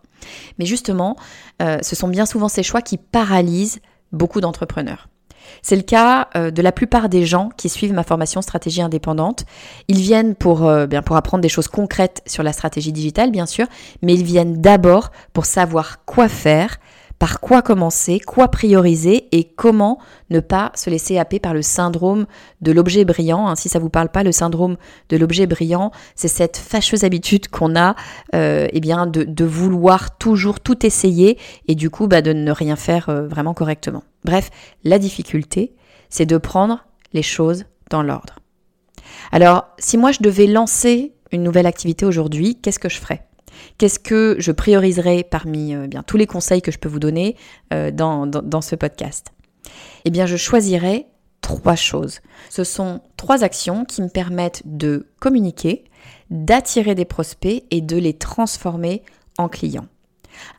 Mais 0.59 0.67
justement, 0.67 1.17
euh, 1.61 1.79
ce 1.83 1.97
sont 1.97 2.09
bien 2.09 2.27
souvent 2.27 2.49
ces 2.49 2.62
choix 2.62 2.81
qui 2.81 2.97
paralysent 2.97 3.81
beaucoup 4.12 4.41
d'entrepreneurs. 4.41 5.09
C'est 5.62 5.76
le 5.76 5.82
cas 5.82 6.28
euh, 6.37 6.50
de 6.50 6.62
la 6.62 6.73
plupart 6.73 7.09
des 7.09 7.25
gens 7.25 7.50
qui 7.56 7.68
suivent 7.68 7.92
ma 7.92 8.02
formation 8.02 8.42
stratégie 8.42 8.82
indépendante. 8.82 9.44
Ils 9.88 10.00
viennent 10.00 10.35
pour, 10.35 10.66
euh, 10.66 10.87
bien, 10.87 11.02
pour 11.02 11.16
apprendre 11.16 11.42
des 11.42 11.49
choses 11.49 11.68
concrètes 11.68 12.23
sur 12.26 12.42
la 12.42 12.52
stratégie 12.52 12.92
digitale, 12.92 13.30
bien 13.30 13.47
sûr, 13.47 13.66
mais 14.02 14.14
ils 14.14 14.25
viennent 14.25 14.61
d'abord 14.61 15.11
pour 15.32 15.47
savoir 15.47 16.04
quoi 16.04 16.28
faire, 16.28 16.78
par 17.20 17.40
quoi 17.40 17.61
commencer, 17.61 18.18
quoi 18.18 18.49
prioriser 18.49 19.28
et 19.32 19.44
comment 19.44 19.99
ne 20.30 20.40
pas 20.40 20.73
se 20.75 20.88
laisser 20.88 21.18
happer 21.18 21.38
par 21.38 21.52
le 21.52 21.61
syndrome 21.61 22.26
de 22.62 22.73
l'objet 22.73 23.04
brillant. 23.04 23.47
Hein, 23.47 23.56
si 23.56 23.68
ça 23.68 23.78
vous 23.78 23.90
parle 23.90 24.09
pas, 24.09 24.23
le 24.23 24.32
syndrome 24.32 24.76
de 25.11 25.18
l'objet 25.18 25.47
brillant, 25.47 25.92
c'est 26.14 26.28
cette 26.28 26.56
fâcheuse 26.56 27.04
habitude 27.04 27.49
qu'on 27.49 27.76
a, 27.76 27.94
euh, 28.35 28.68
eh 28.73 28.80
bien, 28.80 29.06
de, 29.06 29.44
vouloir 29.44 30.16
toujours 30.16 30.61
tout 30.61 30.87
essayer 30.87 31.38
et 31.68 31.75
du 31.75 31.90
coup, 31.90 32.06
bah, 32.06 32.23
de 32.23 32.32
ne 32.32 32.52
rien 32.52 32.76
faire 32.76 33.11
euh, 33.11 33.26
vraiment 33.28 33.52
correctement. 33.52 34.02
Bref, 34.25 34.50
la 34.85 34.99
difficulté, 34.99 35.75
c'est 36.09 36.27
de 36.27 36.39
prendre 36.39 36.85
les 37.12 37.23
choses 37.23 37.65
dans 37.91 38.03
l'ordre. 38.03 38.37
Alors, 39.33 39.69
si 39.79 39.97
moi 39.97 40.12
je 40.12 40.21
devais 40.21 40.47
lancer 40.47 41.15
une 41.33 41.43
nouvelle 41.43 41.67
activité 41.67 42.05
aujourd'hui, 42.05 42.57
qu'est-ce 42.61 42.79
que 42.79 42.89
je 42.89 42.99
ferais? 42.99 43.27
Qu'est-ce 43.79 43.99
que 43.99 44.37
je 44.39 44.53
prioriserai 44.53 45.25
parmi 45.25 45.75
euh, 45.75 45.87
bien 45.87 46.03
tous 46.03 46.17
les 46.17 46.27
conseils 46.27 46.62
que 46.62 46.71
je 46.71 46.79
peux 46.79 46.89
vous 46.89 47.00
donner 47.00 47.37
euh, 47.73 47.91
dans, 47.91 48.61
ce 48.61 48.77
podcast? 48.77 49.33
Eh 50.05 50.11
bien, 50.11 50.27
je 50.27 50.37
choisirai 50.37 51.07
trois 51.41 51.77
choses. 51.77 52.21
Ce 52.49 52.65
sont 52.65 53.00
trois 53.17 53.45
actions 53.45 53.85
qui 53.85 54.03
me 54.03 54.09
permettent 54.09 54.62
de 54.65 55.09
communiquer, 55.21 55.85
d'attirer 56.31 56.95
des 56.95 57.05
prospects 57.05 57.65
et 57.71 57.81
de 57.81 57.97
les 57.97 58.15
transformer 58.15 59.03
en 59.39 59.49
clients. 59.49 59.89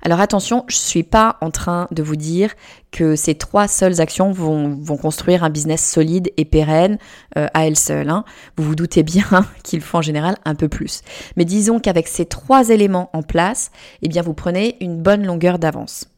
Alors 0.01 0.19
attention, 0.19 0.65
je 0.67 0.75
ne 0.75 0.81
suis 0.81 1.03
pas 1.03 1.37
en 1.41 1.51
train 1.51 1.87
de 1.91 2.03
vous 2.03 2.15
dire 2.15 2.53
que 2.91 3.15
ces 3.15 3.35
trois 3.35 3.67
seules 3.67 4.01
actions 4.01 4.31
vont, 4.31 4.79
construire 4.97 5.43
un 5.43 5.49
business 5.49 5.87
solide 5.89 6.31
et 6.37 6.45
pérenne 6.45 6.97
euh, 7.37 7.47
à 7.53 7.65
elles 7.65 7.77
seules. 7.77 8.09
Hein. 8.09 8.25
Vous 8.57 8.63
vous 8.63 8.75
doutez 8.75 9.03
bien 9.03 9.25
qu'il 9.63 9.81
faut 9.81 9.99
en 9.99 10.01
général 10.01 10.37
un 10.45 10.55
peu 10.55 10.67
plus. 10.67 11.01
Mais 11.37 11.45
disons 11.45 11.79
qu'avec 11.79 12.07
ces 12.07 12.25
trois 12.25 12.69
éléments 12.69 13.09
en 13.13 13.23
place, 13.23 13.71
eh 14.01 14.09
bien 14.09 14.21
vous 14.21 14.33
prenez 14.33 14.77
une 14.81 15.01
bonne 15.01 15.25
longueur 15.25 15.59
d'avance. 15.59 16.10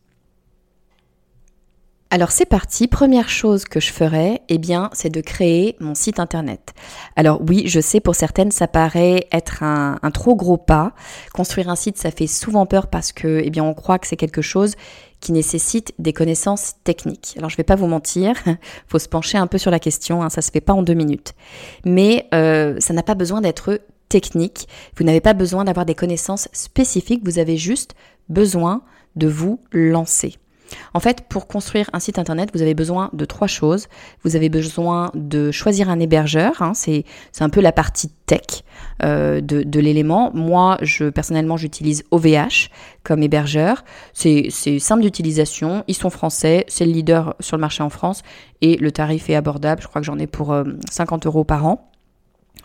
Alors 2.13 2.29
c'est 2.29 2.45
parti, 2.45 2.87
première 2.87 3.27
chose 3.27 3.65
que 3.65 3.79
je 3.79 3.91
ferai, 3.91 4.43
eh 4.47 4.59
bien, 4.59 4.91
c'est 4.93 5.09
de 5.09 5.19
créer 5.19 5.75
mon 5.79 5.95
site 5.95 6.19
internet. 6.19 6.75
Alors 7.15 7.41
oui, 7.41 7.63
je 7.65 7.79
sais 7.79 8.01
pour 8.01 8.13
certaines 8.13 8.51
ça 8.51 8.67
paraît 8.67 9.25
être 9.31 9.63
un, 9.63 9.97
trop 10.13 10.35
gros 10.35 10.57
pas. 10.57 10.93
Construire 11.33 11.69
un 11.69 11.75
site, 11.75 11.97
ça 11.97 12.11
fait 12.11 12.27
souvent 12.27 12.67
peur 12.67 12.85
parce 12.85 13.13
que, 13.13 13.41
eh 13.43 13.49
bien, 13.49 13.63
on 13.63 13.73
croit 13.73 13.97
que 13.97 14.05
c'est 14.05 14.15
quelque 14.15 14.43
chose 14.43 14.75
qui 15.21 15.31
nécessite 15.31 15.95
des 15.97 16.13
connaissances 16.13 16.75
techniques. 16.83 17.33
Alors 17.39 17.49
je 17.49 17.57
vais 17.57 17.63
pas 17.63 17.75
vous 17.75 17.87
mentir, 17.87 18.35
faut 18.87 18.99
se 18.99 19.09
pencher 19.09 19.39
un 19.39 19.47
peu 19.47 19.57
sur 19.57 19.71
la 19.71 19.79
question, 19.79 20.21
hein, 20.21 20.29
ça 20.29 20.43
se 20.43 20.51
fait 20.51 20.61
pas 20.61 20.73
en 20.73 20.83
deux 20.83 20.93
minutes. 20.93 21.33
Mais 21.83 22.27
euh, 22.35 22.79
ça 22.79 22.93
n'a 22.93 23.01
pas 23.01 23.15
besoin 23.15 23.41
d'être 23.41 23.81
technique. 24.09 24.67
Vous 24.97 25.03
n'avez 25.03 25.19
pas 25.19 25.33
besoin 25.33 25.63
d'avoir 25.63 25.87
des 25.87 25.95
connaissances 25.95 26.47
spécifiques. 26.53 27.21
Vous 27.25 27.39
avez 27.39 27.57
juste 27.57 27.95
besoin 28.29 28.83
de 29.15 29.27
vous 29.27 29.59
lancer. 29.71 30.37
En 30.93 30.99
fait, 30.99 31.25
pour 31.27 31.47
construire 31.47 31.89
un 31.93 31.99
site 31.99 32.19
internet, 32.19 32.49
vous 32.53 32.61
avez 32.61 32.73
besoin 32.73 33.09
de 33.13 33.25
trois 33.25 33.47
choses. 33.47 33.87
Vous 34.23 34.35
avez 34.35 34.49
besoin 34.49 35.11
de 35.13 35.51
choisir 35.51 35.89
un 35.89 35.99
hébergeur, 35.99 36.61
hein, 36.61 36.73
c'est 36.73 37.05
un 37.39 37.49
peu 37.49 37.61
la 37.61 37.71
partie 37.71 38.09
tech 38.25 38.63
euh, 39.03 39.41
de, 39.41 39.79
l'élément. 39.79 40.31
Moi, 40.33 40.77
je 40.81 41.09
personnellement, 41.09 41.57
j'utilise 41.57 42.03
OVH 42.11 42.69
comme 43.03 43.23
hébergeur. 43.23 43.83
C'est 44.13 44.49
simple 44.79 45.01
d'utilisation, 45.01 45.83
ils 45.87 45.95
sont 45.95 46.09
français, 46.09 46.65
c'est 46.67 46.85
le 46.85 46.91
leader 46.91 47.35
sur 47.39 47.57
le 47.57 47.61
marché 47.61 47.83
en 47.83 47.89
France 47.89 48.21
et 48.61 48.77
le 48.77 48.91
tarif 48.91 49.29
est 49.29 49.35
abordable. 49.35 49.81
Je 49.81 49.87
crois 49.87 50.01
que 50.01 50.05
j'en 50.05 50.19
ai 50.19 50.27
pour 50.27 50.55
50 50.89 51.25
euh, 51.25 51.29
euros 51.29 51.43
par 51.43 51.65
an. 51.65 51.89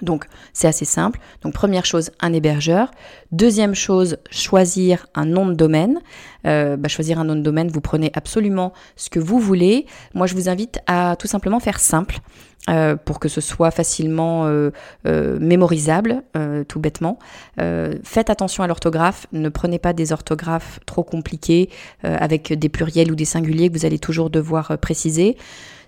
Donc 0.02 0.26
c'est 0.52 0.68
assez 0.68 0.84
simple. 0.84 1.18
Donc 1.42 1.54
première 1.54 1.84
chose, 1.84 2.10
un 2.20 2.32
hébergeur. 2.32 2.90
Deuxième 3.32 3.74
chose, 3.74 4.18
choisir 4.30 5.06
un 5.14 5.26
nom 5.26 5.46
de 5.46 5.54
domaine. 5.54 6.00
Euh, 6.46 6.76
bah, 6.76 6.88
choisir 6.88 7.18
un 7.18 7.24
nom 7.24 7.34
de 7.34 7.42
domaine, 7.42 7.68
vous 7.68 7.80
prenez 7.80 8.10
absolument 8.14 8.72
ce 8.96 9.10
que 9.10 9.18
vous 9.18 9.38
voulez. 9.38 9.86
Moi, 10.14 10.26
je 10.26 10.34
vous 10.34 10.48
invite 10.48 10.78
à 10.86 11.16
tout 11.18 11.26
simplement 11.26 11.60
faire 11.60 11.80
simple. 11.80 12.18
Euh, 12.68 12.96
pour 12.96 13.18
que 13.18 13.28
ce 13.28 13.40
soit 13.40 13.70
facilement 13.70 14.44
euh, 14.46 14.70
mémorisable, 15.38 16.22
tout 16.66 16.80
bêtement. 16.80 17.18
faites 17.56 18.28
attention 18.30 18.62
à 18.62 18.66
l'orthographe, 18.66 19.26
ne 19.32 19.48
prenez 19.48 19.78
pas 19.78 19.94
des 19.94 20.12
orthographes 20.12 20.80
trop 20.84 21.04
compliquées 21.04 21.70
avec 22.02 22.52
des 22.52 22.68
pluriels 22.68 23.10
ou 23.10 23.14
des 23.14 23.24
singuliers 23.24 23.68
que 23.70 23.78
vous 23.78 23.86
allez 23.86 23.98
toujours 23.98 24.28
devoir 24.28 24.76
préciser. 24.78 25.38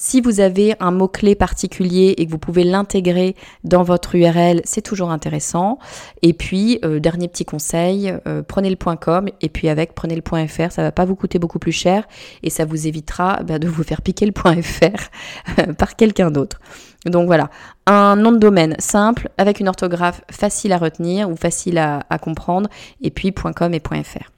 Si 0.03 0.23
vous 0.23 0.41
avez 0.41 0.75
un 0.81 0.93
mot-clé 0.93 1.35
particulier 1.35 2.15
et 2.17 2.25
que 2.25 2.31
vous 2.31 2.39
pouvez 2.39 2.65
l'intégrer 2.65 3.37
dans 3.65 3.83
votre 3.83 4.15
URL, 4.15 4.63
c'est 4.65 4.81
toujours 4.81 5.11
intéressant. 5.11 5.79
Et 6.23 6.33
puis, 6.33 6.79
euh, 6.87 7.01
dernier 7.01 7.29
petit 7.29 7.45
conseil, 7.45 8.11
euh, 8.27 8.43
prenez 8.43 8.71
le 8.71 8.77
.com 8.97 9.29
et 9.43 9.49
puis 9.51 9.69
avec, 9.69 9.95
prenez 9.95 10.17
le 10.17 10.23
.fr, 10.49 10.73
ça 10.73 10.83
va 10.83 10.91
pas 10.91 11.05
vous 11.05 11.17
coûter 11.17 11.39
beaucoup 11.39 11.59
plus 11.59 11.73
cher 11.73 12.09
et 12.43 12.49
ça 12.49 12.65
vous 12.65 12.87
évitera 12.87 13.43
bah, 13.43 13.59
de 13.59 13.69
vous 13.69 13.83
faire 13.83 14.01
piquer 14.01 14.25
le 14.25 14.33
.fr 14.63 15.11
par 15.77 15.97
quelqu'un 15.97 16.31
d'autre. 16.31 16.61
Donc 17.05 17.27
voilà, 17.27 17.51
un 17.85 18.17
nom 18.17 18.33
de 18.33 18.39
domaine 18.39 18.77
simple 18.79 19.29
avec 19.37 19.61
une 19.61 19.69
orthographe 19.69 20.23
facile 20.31 20.73
à 20.73 20.79
retenir 20.79 21.29
ou 21.29 21.37
facile 21.37 21.77
à, 21.77 22.07
à 22.09 22.19
comprendre 22.19 22.71
et 23.03 23.11
puis 23.11 23.35
.com 23.35 23.75
et 23.75 23.83
.fr. 24.03 24.31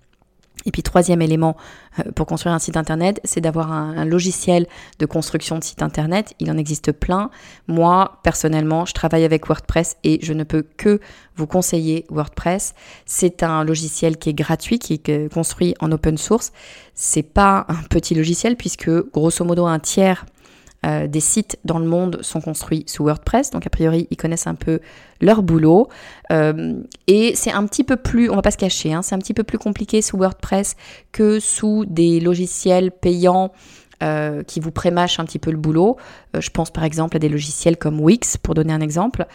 Et 0.64 0.70
puis 0.70 0.82
troisième 0.82 1.22
élément 1.22 1.56
euh, 1.98 2.10
pour 2.12 2.26
construire 2.26 2.54
un 2.54 2.58
site 2.58 2.76
internet, 2.76 3.20
c'est 3.24 3.40
d'avoir 3.40 3.72
un, 3.72 4.04
logiciel 4.04 4.66
de 4.98 5.06
construction 5.06 5.58
de 5.58 5.64
site 5.64 5.82
internet. 5.82 6.34
Il 6.40 6.50
en 6.50 6.56
existe 6.56 6.92
plein. 6.92 7.30
Moi, 7.68 8.18
personnellement, 8.22 8.84
je 8.84 8.92
travaille 8.94 9.24
avec 9.24 9.46
WordPress 9.46 9.96
et 10.04 10.18
je 10.22 10.32
ne 10.32 10.44
peux 10.44 10.64
que 10.76 11.00
vous 11.36 11.46
conseiller 11.46 12.04
WordPress. 12.10 12.74
C'est 13.06 13.42
un 13.42 13.64
logiciel 13.64 14.16
qui 14.18 14.30
est 14.30 14.34
gratuit, 14.34 14.78
qui 14.78 14.94
est 14.94 15.32
construit 15.32 15.74
en 15.80 15.90
open 15.92 16.18
source. 16.18 16.52
C'est 16.94 17.22
pas 17.22 17.64
un 17.68 17.82
petit 17.88 18.14
logiciel 18.14 18.56
puisque 18.56 18.90
grosso 19.12 19.44
modo 19.44 19.66
un 19.66 19.78
tiers 19.78 20.26
euh, 20.84 21.06
des 21.06 21.20
sites 21.20 21.58
dans 21.64 21.78
le 21.78 21.86
monde 21.86 22.18
sont 22.22 22.40
construits 22.40 22.84
sous 22.86 23.04
WordPress, 23.04 23.50
donc 23.50 23.66
a 23.66 23.70
priori 23.70 24.08
ils 24.10 24.16
connaissent 24.16 24.46
un 24.46 24.54
peu 24.54 24.80
leur 25.20 25.42
boulot. 25.42 25.88
Euh, 26.32 26.82
et 27.06 27.34
c'est 27.36 27.52
un 27.52 27.64
petit 27.66 27.84
peu 27.84 27.96
plus, 27.96 28.30
on 28.30 28.36
va 28.36 28.42
pas 28.42 28.50
se 28.50 28.56
cacher, 28.56 28.92
hein, 28.92 29.02
c'est 29.02 29.14
un 29.14 29.18
petit 29.18 29.34
peu 29.34 29.44
plus 29.44 29.58
compliqué 29.58 30.02
sous 30.02 30.16
WordPress 30.16 30.76
que 31.12 31.38
sous 31.38 31.84
des 31.84 32.20
logiciels 32.20 32.90
payants 32.90 33.52
euh, 34.02 34.42
qui 34.42 34.58
vous 34.58 34.72
prémâchent 34.72 35.20
un 35.20 35.24
petit 35.24 35.38
peu 35.38 35.50
le 35.50 35.56
boulot. 35.56 35.96
Euh, 36.34 36.40
je 36.40 36.50
pense 36.50 36.70
par 36.70 36.82
exemple 36.82 37.16
à 37.16 37.20
des 37.20 37.28
logiciels 37.28 37.76
comme 37.76 38.00
Wix, 38.00 38.36
pour 38.36 38.54
donner 38.54 38.72
un 38.72 38.80
exemple. 38.80 39.26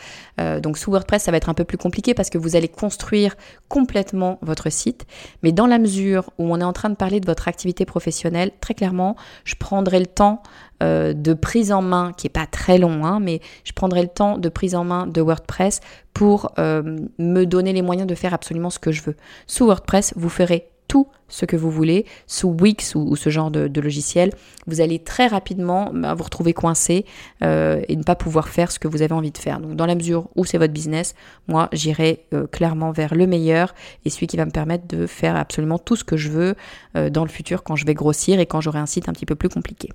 Euh, 0.41 0.59
donc 0.59 0.77
sous 0.77 0.91
WordPress, 0.91 1.23
ça 1.23 1.31
va 1.31 1.37
être 1.37 1.49
un 1.49 1.53
peu 1.53 1.63
plus 1.63 1.77
compliqué 1.77 2.13
parce 2.13 2.29
que 2.29 2.37
vous 2.37 2.55
allez 2.55 2.67
construire 2.67 3.35
complètement 3.69 4.39
votre 4.41 4.69
site. 4.69 5.05
Mais 5.41 5.51
dans 5.51 5.67
la 5.67 5.79
mesure 5.79 6.31
où 6.37 6.53
on 6.53 6.59
est 6.59 6.65
en 6.65 6.73
train 6.73 6.89
de 6.89 6.95
parler 6.95 7.19
de 7.19 7.25
votre 7.25 7.47
activité 7.47 7.85
professionnelle, 7.85 8.51
très 8.59 8.73
clairement, 8.73 9.15
je 9.45 9.55
prendrai 9.55 9.99
le 9.99 10.07
temps 10.07 10.41
de 10.79 11.33
prise 11.33 11.71
en 11.71 11.81
main, 11.81 12.11
qui 12.15 12.27
est 12.27 12.29
pas 12.29 12.45
très 12.45 12.77
long, 12.77 13.03
hein, 13.03 13.19
mais 13.19 13.41
je 13.63 13.71
prendrai 13.73 14.03
le 14.03 14.09
temps 14.09 14.37
de 14.37 14.47
prise 14.47 14.75
en 14.75 14.83
main 14.83 15.07
de 15.07 15.21
WordPress 15.21 15.79
pour 16.13 16.51
me 16.57 17.45
donner 17.45 17.73
les 17.73 17.81
moyens 17.81 18.07
de 18.07 18.13
faire 18.13 18.33
absolument 18.35 18.69
ce 18.69 18.77
que 18.77 18.91
je 18.91 19.01
veux. 19.01 19.15
Sous 19.47 19.65
WordPress, 19.65 20.13
vous 20.17 20.29
ferez 20.29 20.69
tout 20.87 21.07
ce 21.27 21.45
que 21.45 21.55
vous 21.55 21.69
voulez 21.69 22.05
sous 22.25 22.49
Wix 22.49 22.95
ou, 22.95 23.15
ce 23.15 23.29
genre 23.29 23.51
de, 23.51 23.81
logiciel, 23.81 24.31
vous 24.65 24.81
allez 24.81 24.99
très 24.99 25.27
rapidement 25.27 25.91
bah, 25.93 26.13
vous 26.13 26.23
retrouver 26.23 26.53
coincé 26.53 27.05
euh, 27.43 27.81
et 27.87 27.95
ne 27.95 28.03
pas 28.03 28.15
pouvoir 28.15 28.47
faire 28.47 28.71
ce 28.71 28.79
que 28.79 28.87
vous 28.87 29.01
avez 29.01 29.13
envie 29.13 29.31
de 29.31 29.37
faire. 29.37 29.59
Donc 29.59 29.75
dans 29.75 29.85
la 29.85 29.95
mesure 29.95 30.29
où 30.35 30.45
c'est 30.45 30.57
votre 30.57 30.73
business, 30.73 31.15
moi 31.47 31.69
j'irai 31.73 32.25
euh, 32.33 32.47
clairement 32.47 32.91
vers 32.91 33.13
le 33.13 33.27
meilleur 33.27 33.75
et 34.05 34.09
celui 34.09 34.27
qui 34.27 34.37
va 34.37 34.45
me 34.45 34.51
permettre 34.51 34.87
de 34.87 35.05
faire 35.05 35.35
absolument 35.35 35.79
tout 35.79 35.95
ce 35.95 36.03
que 36.03 36.17
je 36.17 36.29
veux 36.29 36.55
euh, 36.95 37.09
dans 37.09 37.23
le 37.23 37.29
futur 37.29 37.63
quand 37.63 37.75
je 37.75 37.85
vais 37.85 37.93
grossir 37.93 38.39
et 38.39 38.45
quand 38.45 38.61
j'aurai 38.61 38.79
un 38.79 38.85
site 38.85 39.09
un 39.09 39.13
petit 39.13 39.25
peu 39.25 39.35
plus 39.35 39.49
compliqué. 39.49 39.89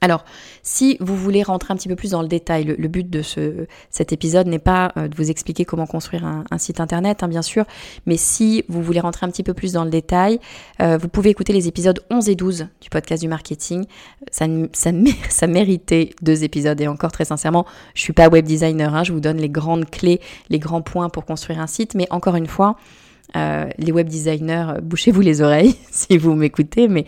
Alors, 0.00 0.24
si 0.62 0.96
vous 1.00 1.16
voulez 1.16 1.42
rentrer 1.42 1.72
un 1.72 1.76
petit 1.76 1.88
peu 1.88 1.96
plus 1.96 2.10
dans 2.10 2.22
le 2.22 2.28
détail, 2.28 2.64
le, 2.64 2.88
but 2.88 3.08
de 3.08 3.22
ce, 3.22 3.66
cet 3.90 4.12
épisode 4.12 4.48
n'est 4.48 4.58
pas 4.58 4.92
euh, 4.96 5.08
de 5.08 5.16
vous 5.16 5.30
expliquer 5.30 5.64
comment 5.64 5.86
construire 5.86 6.24
un, 6.24 6.58
site 6.58 6.80
internet, 6.80 7.22
hein, 7.22 7.28
bien 7.28 7.42
sûr, 7.42 7.64
mais 8.06 8.16
si 8.16 8.64
vous 8.68 8.82
voulez 8.82 9.00
rentrer 9.00 9.26
un 9.26 9.30
petit 9.30 9.42
peu 9.42 9.54
plus 9.54 9.72
dans 9.72 9.84
le 9.84 9.90
détail, 9.90 10.40
euh, 10.80 10.98
vous 10.98 11.08
pouvez 11.08 11.30
écouter 11.30 11.52
les 11.52 11.68
épisodes 11.68 12.00
11 12.10 12.28
et 12.28 12.34
12 12.34 12.66
du 12.80 12.90
podcast 12.90 13.22
du 13.22 13.28
marketing. 13.28 13.84
Ça, 14.32 15.46
méritait 15.46 16.10
deux 16.22 16.44
épisodes 16.44 16.80
et 16.80 16.88
encore 16.88 17.12
très 17.12 17.24
sincèrement, 17.24 17.66
je 17.94 18.02
suis 18.02 18.12
pas 18.12 18.28
web 18.28 18.44
designer, 18.44 18.94
hein, 18.94 19.04
je 19.04 19.12
vous 19.12 19.20
donne 19.20 19.38
les 19.38 19.48
grandes 19.48 19.88
clés, 19.88 20.20
les 20.50 20.58
grands 20.58 20.82
points 20.82 21.08
pour 21.08 21.24
construire 21.24 21.60
un 21.60 21.66
site, 21.66 21.94
mais 21.94 22.06
encore 22.10 22.36
une 22.36 22.46
fois, 22.46 22.76
les 23.34 23.92
web 23.92 24.08
designers, 24.08 24.74
bouchez-vous 24.82 25.20
les 25.20 25.40
oreilles 25.40 25.74
si 25.90 26.18
vous 26.18 26.34
m'écoutez, 26.34 26.88
mais 26.88 27.06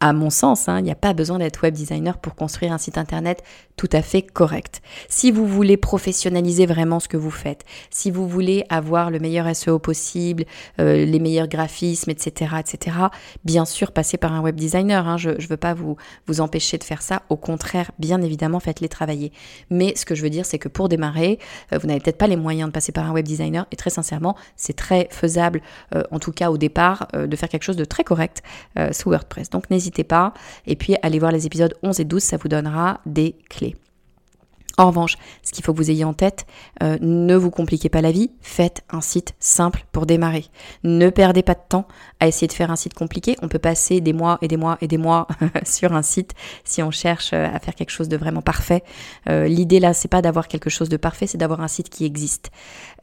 à 0.00 0.12
mon 0.12 0.30
sens, 0.30 0.68
hein, 0.68 0.78
il 0.78 0.84
n'y 0.84 0.90
a 0.90 0.96
pas 0.96 1.12
besoin 1.12 1.38
d'être 1.38 1.62
web 1.62 1.74
designer 1.74 2.18
pour 2.18 2.34
construire 2.34 2.72
un 2.72 2.78
site 2.78 2.98
internet 2.98 3.42
tout 3.78 3.88
à 3.92 4.02
fait 4.02 4.22
correct. 4.22 4.82
Si 5.08 5.30
vous 5.30 5.46
voulez 5.46 5.76
professionnaliser 5.76 6.66
vraiment 6.66 6.98
ce 6.98 7.06
que 7.06 7.16
vous 7.16 7.30
faites, 7.30 7.64
si 7.90 8.10
vous 8.10 8.28
voulez 8.28 8.64
avoir 8.68 9.10
le 9.10 9.20
meilleur 9.20 9.54
SEO 9.54 9.78
possible, 9.78 10.44
euh, 10.80 11.04
les 11.04 11.20
meilleurs 11.20 11.46
graphismes, 11.46 12.10
etc., 12.10 12.56
etc., 12.58 12.96
bien 13.44 13.64
sûr, 13.64 13.92
passez 13.92 14.18
par 14.18 14.32
un 14.32 14.40
web 14.40 14.56
designer. 14.56 15.06
Hein, 15.06 15.16
je 15.16 15.30
ne 15.30 15.46
veux 15.48 15.56
pas 15.56 15.74
vous, 15.74 15.96
empêcher 16.40 16.76
de 16.76 16.84
faire 16.84 17.02
ça. 17.02 17.22
Au 17.30 17.36
contraire, 17.36 17.92
bien 18.00 18.20
évidemment, 18.20 18.58
faites-les 18.58 18.88
travailler. 18.88 19.32
Mais 19.70 19.94
ce 19.94 20.04
que 20.04 20.16
je 20.16 20.22
veux 20.22 20.30
dire, 20.30 20.44
c'est 20.44 20.58
que 20.58 20.68
pour 20.68 20.88
démarrer, 20.88 21.38
euh, 21.72 21.78
vous 21.78 21.86
n'avez 21.86 22.00
peut-être 22.00 22.18
pas 22.18 22.26
les 22.26 22.36
moyens 22.36 22.68
de 22.68 22.72
passer 22.72 22.90
par 22.90 23.08
un 23.08 23.12
web 23.12 23.24
designer. 23.24 23.66
Et 23.70 23.76
très 23.76 23.90
sincèrement, 23.90 24.34
c'est 24.56 24.76
très 24.76 25.08
faisable, 25.12 25.62
euh, 25.94 26.02
en 26.10 26.18
tout 26.18 26.32
cas 26.32 26.50
au 26.50 26.58
départ, 26.58 27.06
de 27.14 27.36
faire 27.36 27.48
quelque 27.48 27.62
chose 27.62 27.76
de 27.76 27.84
très 27.84 28.02
correct 28.02 28.42
sous 28.90 29.10
WordPress. 29.10 29.50
Donc 29.50 29.70
n'hésitez 29.70 30.04
pas. 30.04 30.34
Et 30.66 30.74
puis 30.74 30.96
allez 31.02 31.20
voir 31.20 31.30
les 31.30 31.46
épisodes 31.46 31.74
11 31.84 32.00
et 32.00 32.04
12, 32.04 32.22
ça 32.22 32.36
vous 32.36 32.48
donnera 32.48 33.00
des 33.06 33.36
clés. 33.48 33.67
En 34.78 34.86
revanche, 34.86 35.18
ce 35.42 35.50
qu'il 35.50 35.64
faut 35.64 35.72
que 35.72 35.78
vous 35.78 35.90
ayez 35.90 36.04
en 36.04 36.12
tête, 36.12 36.46
euh, 36.84 36.98
ne 37.00 37.34
vous 37.34 37.50
compliquez 37.50 37.88
pas 37.88 38.00
la 38.00 38.12
vie, 38.12 38.30
faites 38.40 38.84
un 38.90 39.00
site 39.00 39.34
simple 39.40 39.84
pour 39.90 40.06
démarrer. 40.06 40.44
Ne 40.84 41.10
perdez 41.10 41.42
pas 41.42 41.54
de 41.54 41.60
temps 41.68 41.88
à 42.20 42.28
essayer 42.28 42.46
de 42.46 42.52
faire 42.52 42.70
un 42.70 42.76
site 42.76 42.94
compliqué. 42.94 43.36
On 43.42 43.48
peut 43.48 43.58
passer 43.58 44.00
des 44.00 44.12
mois 44.12 44.38
et 44.40 44.46
des 44.46 44.56
mois 44.56 44.78
et 44.80 44.86
des 44.86 44.96
mois 44.96 45.26
sur 45.64 45.92
un 45.92 46.02
site 46.02 46.32
si 46.62 46.80
on 46.80 46.92
cherche 46.92 47.32
euh, 47.32 47.48
à 47.52 47.58
faire 47.58 47.74
quelque 47.74 47.90
chose 47.90 48.08
de 48.08 48.16
vraiment 48.16 48.40
parfait. 48.40 48.84
Euh, 49.28 49.48
l'idée 49.48 49.80
là, 49.80 49.92
c'est 49.94 50.06
pas 50.06 50.22
d'avoir 50.22 50.46
quelque 50.46 50.70
chose 50.70 50.88
de 50.88 50.96
parfait, 50.96 51.26
c'est 51.26 51.38
d'avoir 51.38 51.60
un 51.60 51.68
site 51.68 51.90
qui 51.90 52.04
existe. 52.04 52.50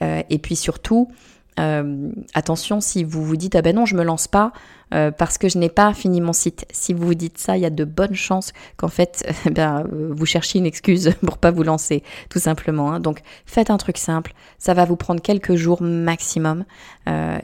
et 0.01 0.39
puis 0.39 0.55
surtout, 0.55 1.10
attention, 1.58 2.79
si 2.79 3.03
vous 3.03 3.24
vous 3.24 3.36
dites 3.36 3.55
ah 3.55 3.62
ben 3.62 3.75
non, 3.75 3.86
je 3.86 3.96
me 3.96 4.03
lance 4.03 4.27
pas 4.27 4.53
euh, 4.93 5.11
parce 5.11 5.37
que 5.37 5.49
je 5.49 5.57
n'ai 5.57 5.69
pas 5.69 5.93
fini 5.93 6.21
mon 6.21 6.33
site. 6.33 6.65
Si 6.71 6.93
vous 6.93 7.07
vous 7.07 7.15
dites 7.15 7.37
ça, 7.37 7.57
il 7.57 7.61
y 7.61 7.65
a 7.65 7.69
de 7.69 7.83
bonnes 7.83 8.15
chances 8.15 8.53
qu'en 8.77 8.87
fait, 8.87 9.25
eh 9.45 9.59
euh, 9.59 9.83
vous 10.11 10.25
cherchiez 10.25 10.59
une 10.59 10.65
excuse 10.65 11.13
pour 11.25 11.37
pas 11.37 11.51
vous 11.51 11.63
lancer, 11.63 12.03
tout 12.29 12.39
simplement. 12.39 12.91
Hein. 12.91 12.99
Donc, 12.99 13.21
faites 13.45 13.69
un 13.69 13.77
truc 13.77 13.97
simple. 13.97 14.33
Ça 14.57 14.73
va 14.73 14.85
vous 14.85 14.95
prendre 14.95 15.21
quelques 15.21 15.55
jours 15.55 15.81
maximum 15.81 16.65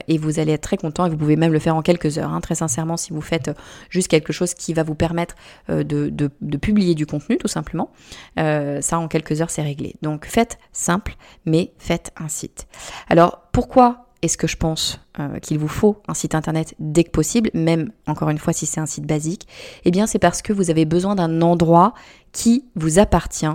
et 0.08 0.18
vous 0.18 0.40
allez 0.40 0.50
être 0.52 0.62
très 0.62 0.76
content. 0.76 1.06
Et 1.06 1.10
vous 1.10 1.16
pouvez 1.16 1.36
même 1.36 1.52
le 1.52 1.60
faire 1.60 1.76
en 1.76 1.82
quelques 1.82 2.18
heures. 2.18 2.32
Hein. 2.32 2.40
Très 2.40 2.56
sincèrement, 2.56 2.96
si 2.96 3.12
vous 3.12 3.20
faites 3.20 3.52
juste 3.90 4.08
quelque 4.08 4.32
chose 4.32 4.54
qui 4.54 4.74
va 4.74 4.82
vous 4.82 4.96
permettre 4.96 5.36
de, 5.68 5.82
de, 5.82 6.30
de, 6.40 6.56
publier 6.56 6.96
du 6.96 7.06
contenu, 7.06 7.38
tout 7.38 7.46
simplement, 7.46 7.92
ça 8.36 8.98
en 8.98 9.06
quelques 9.06 9.40
heures, 9.40 9.50
c'est 9.50 9.62
réglé. 9.62 9.94
Donc, 10.02 10.26
faites 10.26 10.58
simple, 10.72 11.14
mais 11.46 11.72
faites 11.78 12.10
un 12.16 12.26
site. 12.26 12.66
Alors, 13.08 13.42
pourquoi 13.52 14.01
est-ce 14.22 14.38
que 14.38 14.46
je 14.46 14.56
pense 14.56 15.00
euh, 15.18 15.38
qu'il 15.40 15.58
vous 15.58 15.68
faut 15.68 16.00
un 16.08 16.14
site 16.14 16.34
internet 16.34 16.74
dès 16.78 17.04
que 17.04 17.10
possible, 17.10 17.50
même 17.54 17.90
encore 18.06 18.30
une 18.30 18.38
fois 18.38 18.52
si 18.52 18.66
c'est 18.66 18.80
un 18.80 18.86
site 18.86 19.06
basique? 19.06 19.46
Eh 19.84 19.90
bien 19.90 20.06
c'est 20.06 20.18
parce 20.18 20.42
que 20.42 20.52
vous 20.52 20.70
avez 20.70 20.84
besoin 20.84 21.14
d'un 21.14 21.42
endroit 21.42 21.92
qui 22.30 22.64
vous 22.76 22.98
appartient 22.98 23.46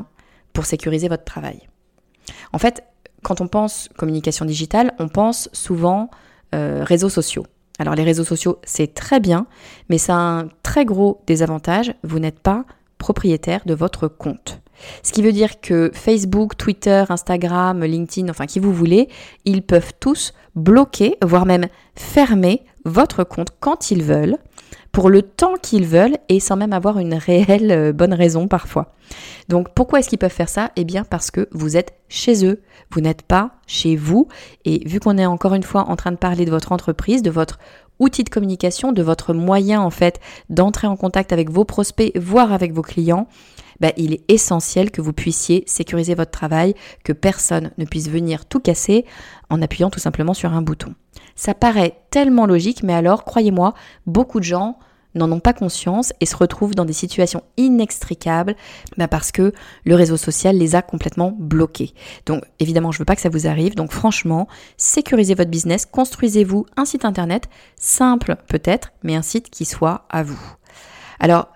pour 0.53 0.65
sécuriser 0.65 1.07
votre 1.07 1.23
travail. 1.23 1.67
En 2.51 2.59
fait, 2.59 2.83
quand 3.23 3.41
on 3.41 3.47
pense 3.47 3.89
communication 3.97 4.45
digitale, 4.45 4.93
on 4.99 5.07
pense 5.07 5.49
souvent 5.53 6.09
euh, 6.53 6.83
réseaux 6.83 7.09
sociaux. 7.09 7.45
Alors 7.79 7.95
les 7.95 8.03
réseaux 8.03 8.23
sociaux, 8.23 8.59
c'est 8.63 8.93
très 8.93 9.19
bien, 9.19 9.47
mais 9.89 9.97
ça 9.97 10.15
a 10.15 10.19
un 10.19 10.49
très 10.63 10.83
gros 10.83 11.21
désavantage, 11.27 11.93
vous 12.03 12.19
n'êtes 12.19 12.39
pas 12.39 12.65
propriétaire 12.97 13.61
de 13.65 13.73
votre 13.73 14.07
compte. 14.07 14.61
Ce 15.03 15.11
qui 15.11 15.21
veut 15.21 15.31
dire 15.31 15.59
que 15.61 15.91
Facebook, 15.93 16.57
Twitter, 16.57 17.03
Instagram, 17.09 17.83
LinkedIn, 17.83 18.29
enfin 18.29 18.45
qui 18.45 18.59
vous 18.59 18.73
voulez, 18.73 19.09
ils 19.45 19.61
peuvent 19.61 19.93
tous 19.99 20.33
bloquer, 20.55 21.17
voire 21.23 21.45
même 21.45 21.67
fermer 21.95 22.63
votre 22.85 23.23
compte 23.23 23.49
quand 23.59 23.91
ils 23.91 24.03
veulent, 24.03 24.37
pour 24.91 25.09
le 25.09 25.21
temps 25.21 25.53
qu'ils 25.61 25.85
veulent 25.85 26.17
et 26.29 26.39
sans 26.39 26.55
même 26.55 26.73
avoir 26.73 26.97
une 26.97 27.13
réelle 27.13 27.71
euh, 27.71 27.93
bonne 27.93 28.13
raison 28.13 28.47
parfois. 28.47 28.95
Donc 29.47 29.73
pourquoi 29.75 29.99
est-ce 29.99 30.09
qu'ils 30.09 30.17
peuvent 30.17 30.31
faire 30.31 30.49
ça? 30.49 30.71
Eh 30.75 30.85
bien 30.85 31.03
parce 31.03 31.29
que 31.29 31.47
vous 31.51 31.77
êtes 31.77 31.93
chez 32.09 32.45
eux, 32.45 32.61
vous 32.91 33.01
n'êtes 33.01 33.21
pas 33.21 33.51
chez 33.67 33.95
vous. 33.95 34.27
Et 34.65 34.87
vu 34.87 34.99
qu'on 34.99 35.17
est 35.17 35.25
encore 35.25 35.53
une 35.53 35.63
fois 35.63 35.83
en 35.89 35.95
train 35.95 36.11
de 36.11 36.17
parler 36.17 36.45
de 36.45 36.49
votre 36.49 36.71
entreprise, 36.71 37.21
de 37.21 37.29
votre 37.29 37.59
outil 37.99 38.23
de 38.23 38.29
communication, 38.29 38.91
de 38.91 39.03
votre 39.03 39.33
moyen 39.33 39.81
en 39.81 39.89
fait 39.89 40.19
d'entrer 40.49 40.87
en 40.87 40.95
contact 40.95 41.31
avec 41.31 41.51
vos 41.51 41.65
prospects, 41.65 42.17
voire 42.17 42.51
avec 42.51 42.73
vos 42.73 42.81
clients, 42.81 43.27
bah, 43.79 43.91
il 43.97 44.13
est 44.13 44.23
essentiel 44.27 44.91
que 44.91 45.01
vous 45.01 45.13
puissiez 45.13 45.63
sécuriser 45.67 46.15
votre 46.15 46.31
travail, 46.31 46.73
que 47.03 47.13
personne 47.13 47.71
ne 47.77 47.85
puisse 47.85 48.09
venir 48.09 48.45
tout 48.45 48.59
casser 48.59 49.05
en 49.49 49.61
appuyant 49.61 49.89
tout 49.89 49.99
simplement 49.99 50.33
sur 50.33 50.53
un 50.53 50.61
bouton. 50.61 50.93
Ça 51.35 51.53
paraît 51.53 51.99
tellement 52.09 52.45
logique, 52.45 52.83
mais 52.83 52.93
alors, 52.93 53.23
croyez-moi, 53.23 53.73
beaucoup 54.05 54.39
de 54.39 54.45
gens 54.45 54.79
n'en 55.17 55.31
ont 55.31 55.39
pas 55.39 55.53
conscience 55.53 56.13
et 56.21 56.25
se 56.25 56.35
retrouvent 56.35 56.75
dans 56.75 56.85
des 56.85 56.93
situations 56.93 57.43
inextricables 57.57 58.55
bah, 58.97 59.07
parce 59.07 59.31
que 59.31 59.51
le 59.83 59.95
réseau 59.95 60.17
social 60.17 60.57
les 60.57 60.75
a 60.75 60.81
complètement 60.81 61.35
bloqués. 61.37 61.93
Donc 62.25 62.43
évidemment, 62.59 62.91
je 62.91 62.97
ne 62.97 62.99
veux 62.99 63.05
pas 63.05 63.15
que 63.15 63.21
ça 63.21 63.29
vous 63.29 63.47
arrive. 63.47 63.75
Donc 63.75 63.91
franchement, 63.91 64.47
sécurisez 64.77 65.35
votre 65.35 65.49
business, 65.49 65.85
construisez-vous 65.85 66.65
un 66.75 66.85
site 66.85 67.05
internet, 67.05 67.49
simple 67.77 68.35
peut-être, 68.47 68.91
mais 69.03 69.15
un 69.15 69.21
site 69.21 69.49
qui 69.49 69.65
soit 69.65 70.05
à 70.09 70.23
vous. 70.23 70.39
Alors, 71.19 71.47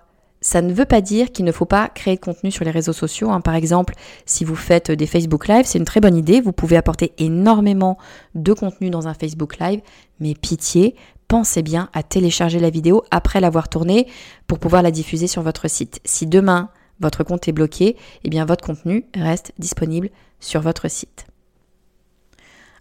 ça 0.42 0.60
ne 0.60 0.74
veut 0.74 0.84
pas 0.84 1.00
dire 1.00 1.32
qu'il 1.32 1.44
ne 1.44 1.52
faut 1.52 1.64
pas 1.64 1.88
créer 1.88 2.16
de 2.16 2.20
contenu 2.20 2.50
sur 2.50 2.64
les 2.64 2.70
réseaux 2.70 2.92
sociaux. 2.92 3.30
Hein. 3.30 3.40
Par 3.40 3.54
exemple, 3.54 3.94
si 4.26 4.44
vous 4.44 4.56
faites 4.56 4.90
des 4.90 5.06
Facebook 5.06 5.46
Live, 5.48 5.64
c'est 5.66 5.78
une 5.78 5.84
très 5.84 6.00
bonne 6.00 6.16
idée. 6.16 6.40
Vous 6.40 6.52
pouvez 6.52 6.76
apporter 6.76 7.12
énormément 7.18 7.96
de 8.34 8.52
contenu 8.52 8.90
dans 8.90 9.08
un 9.08 9.14
Facebook 9.14 9.58
Live, 9.58 9.80
mais 10.18 10.34
pitié, 10.34 10.96
pensez 11.28 11.62
bien 11.62 11.88
à 11.94 12.02
télécharger 12.02 12.58
la 12.58 12.70
vidéo 12.70 13.04
après 13.12 13.40
l'avoir 13.40 13.68
tournée 13.68 14.08
pour 14.48 14.58
pouvoir 14.58 14.82
la 14.82 14.90
diffuser 14.90 15.28
sur 15.28 15.42
votre 15.42 15.70
site. 15.70 16.00
Si 16.04 16.26
demain 16.26 16.70
votre 17.00 17.24
compte 17.24 17.46
est 17.48 17.52
bloqué, 17.52 17.96
eh 18.24 18.28
bien 18.28 18.44
votre 18.44 18.64
contenu 18.64 19.06
reste 19.14 19.52
disponible 19.58 20.10
sur 20.40 20.60
votre 20.60 20.90
site. 20.90 21.26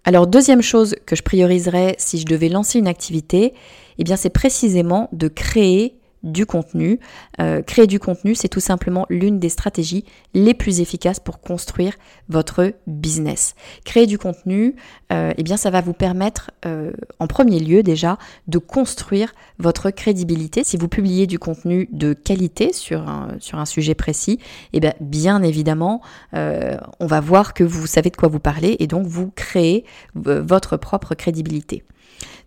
Alors 0.04 0.26
deuxième 0.26 0.64
chose 0.64 0.96
que 1.06 1.16
je 1.16 1.22
prioriserais 1.22 1.96
si 2.00 2.18
je 2.18 2.26
devais 2.26 2.50
lancer 2.50 2.80
une 2.80 2.88
activité, 2.88 3.54
eh 4.00 4.04
bien 4.04 4.16
c'est 4.16 4.32
précisément 4.32 5.10
de 5.12 5.28
créer 5.28 6.01
du 6.24 6.46
contenu. 6.46 7.00
Euh, 7.40 7.62
créer 7.62 7.88
du 7.88 8.00
contenu, 8.00 8.36
c'est 8.36 8.48
tout 8.48 8.60
simplement 8.60 9.06
l'une 9.10 9.40
des 9.40 9.50
stratégies 9.50 10.06
les 10.34 10.54
plus 10.54 10.80
efficaces 10.80 11.20
pour 11.20 11.40
construire 11.42 11.96
votre 12.30 12.74
business. 12.88 13.56
Créer 13.86 14.08
du 14.08 14.18
contenu, 14.18 14.76
euh, 15.12 15.34
eh 15.38 15.44
bien, 15.44 15.58
ça 15.58 15.70
va 15.70 15.82
vous 15.82 15.94
permettre, 15.94 16.52
euh, 16.66 16.92
en 17.20 17.28
premier 17.28 17.60
lieu 17.60 17.84
déjà, 17.84 18.18
de 18.48 18.58
construire 18.58 19.34
votre 19.60 19.90
crédibilité. 19.90 20.64
Si 20.64 20.78
vous 20.78 20.88
publiez 20.88 21.28
du 21.28 21.40
contenu 21.40 21.90
de 21.92 22.14
qualité 22.14 22.74
sur 22.74 23.08
un, 23.08 23.36
sur 23.40 23.58
un 23.58 23.66
sujet 23.66 23.96
précis, 23.96 24.40
eh 24.74 24.80
bien, 24.80 24.94
bien 25.00 25.44
évidemment, 25.44 26.02
on 26.34 27.06
va 27.08 27.20
voir 27.20 27.54
que 27.54 27.64
vous 27.64 27.88
savez 27.88 28.10
de 28.10 28.16
quoi 28.16 28.30
vous 28.30 28.40
parlez 28.40 28.78
et 28.80 28.88
donc 28.88 29.06
vous 29.06 29.32
créez 29.32 29.86
votre 30.16 30.78
propre 30.78 31.16
crédibilité. 31.16 31.84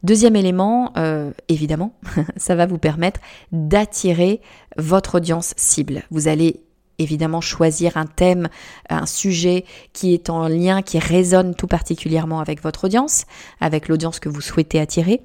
Deuxième 0.03 0.37
élément, 0.37 0.93
euh, 0.97 1.33
évidemment, 1.49 1.95
ça 2.37 2.55
va 2.55 2.67
vous 2.67 2.79
permettre 2.79 3.21
d'attirer 3.53 4.41
votre 4.77 5.17
audience 5.17 5.55
cible. 5.57 6.03
Vous 6.11 6.29
allez 6.29 6.61
évidemment 6.99 7.41
choisir 7.41 7.97
un 7.97 8.07
thème, 8.07 8.49
un 8.89 9.07
sujet 9.07 9.65
qui 9.93 10.15
est 10.15 10.31
en 10.31 10.47
lien, 10.49 10.83
qui 10.83 10.99
résonne 10.99 11.55
tout 11.55 11.67
particulièrement 11.67 12.41
avec 12.41 12.63
votre 12.63 12.85
audience, 12.85 13.25
avec 13.61 13.89
l'audience 13.89 14.21
que 14.21 14.29
vous 14.29 14.41
souhaitez 14.41 14.81
attirer. 14.81 15.23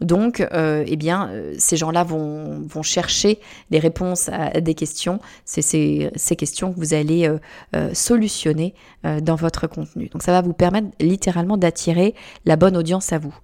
Donc, 0.00 0.40
euh, 0.40 0.84
eh 0.86 0.96
bien, 0.96 1.28
euh, 1.28 1.54
ces 1.58 1.76
gens-là 1.76 2.04
vont, 2.04 2.60
vont, 2.66 2.82
chercher 2.82 3.38
des 3.70 3.78
réponses 3.78 4.28
à 4.30 4.60
des 4.60 4.74
questions. 4.74 5.20
C'est 5.44 5.62
ces, 5.62 6.10
ces, 6.16 6.36
questions 6.36 6.72
que 6.72 6.78
vous 6.78 6.94
allez 6.94 7.30
euh, 7.74 7.94
solutionner 7.94 8.74
dans 9.22 9.34
votre 9.34 9.66
contenu. 9.66 10.08
Donc, 10.08 10.22
ça 10.22 10.32
va 10.32 10.40
vous 10.40 10.52
permettre 10.52 10.88
littéralement 11.00 11.56
d'attirer 11.56 12.14
la 12.44 12.56
bonne 12.56 12.76
audience 12.76 13.12
à 13.12 13.18
vous. 13.18 13.34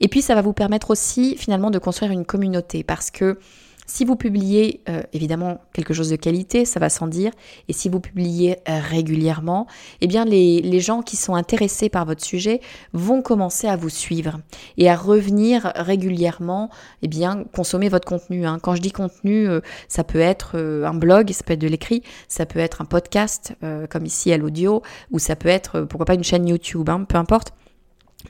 Et 0.00 0.08
puis, 0.08 0.22
ça 0.22 0.34
va 0.34 0.42
vous 0.42 0.52
permettre 0.52 0.90
aussi 0.90 1.36
finalement 1.36 1.70
de 1.70 1.78
construire 1.78 2.12
une 2.12 2.24
communauté 2.24 2.82
parce 2.82 3.10
que 3.10 3.38
si 3.86 4.04
vous 4.04 4.16
publiez 4.16 4.80
euh, 4.88 5.02
évidemment 5.12 5.60
quelque 5.72 5.92
chose 5.92 6.10
de 6.10 6.16
qualité, 6.16 6.64
ça 6.64 6.80
va 6.80 6.88
sans 6.88 7.06
dire, 7.06 7.32
et 7.68 7.72
si 7.72 7.88
vous 7.88 8.00
publiez 8.00 8.58
euh, 8.68 8.80
régulièrement, 8.80 9.66
eh 10.00 10.06
bien 10.06 10.24
les, 10.24 10.60
les, 10.62 10.80
gens 10.80 11.02
qui 11.02 11.16
sont 11.16 11.34
intéressés 11.34 11.88
par 11.88 12.06
votre 12.06 12.24
sujet 12.24 12.60
vont 12.92 13.22
commencer 13.22 13.66
à 13.68 13.76
vous 13.76 13.90
suivre 13.90 14.40
et 14.78 14.88
à 14.88 14.96
revenir 14.96 15.72
régulièrement, 15.76 16.70
eh 17.02 17.08
bien 17.08 17.44
consommer 17.54 17.88
votre 17.88 18.08
contenu. 18.08 18.46
Hein. 18.46 18.58
Quand 18.60 18.74
je 18.74 18.80
dis 18.80 18.92
contenu, 18.92 19.48
euh, 19.48 19.60
ça 19.88 20.04
peut 20.04 20.20
être 20.20 20.56
un 20.58 20.94
blog, 20.94 21.30
ça 21.32 21.44
peut 21.44 21.52
être 21.52 21.60
de 21.60 21.68
l'écrit, 21.68 22.02
ça 22.28 22.46
peut 22.46 22.58
être 22.58 22.80
un 22.80 22.84
podcast 22.84 23.54
comme 23.90 24.06
ici 24.06 24.32
à 24.32 24.38
l'audio, 24.38 24.82
ou 25.10 25.18
ça 25.18 25.36
peut 25.36 25.48
être 25.48 25.82
pourquoi 25.82 26.06
pas 26.06 26.14
une 26.14 26.24
chaîne 26.24 26.46
YouTube, 26.46 26.88
hein, 26.88 27.04
peu 27.04 27.16
importe. 27.16 27.52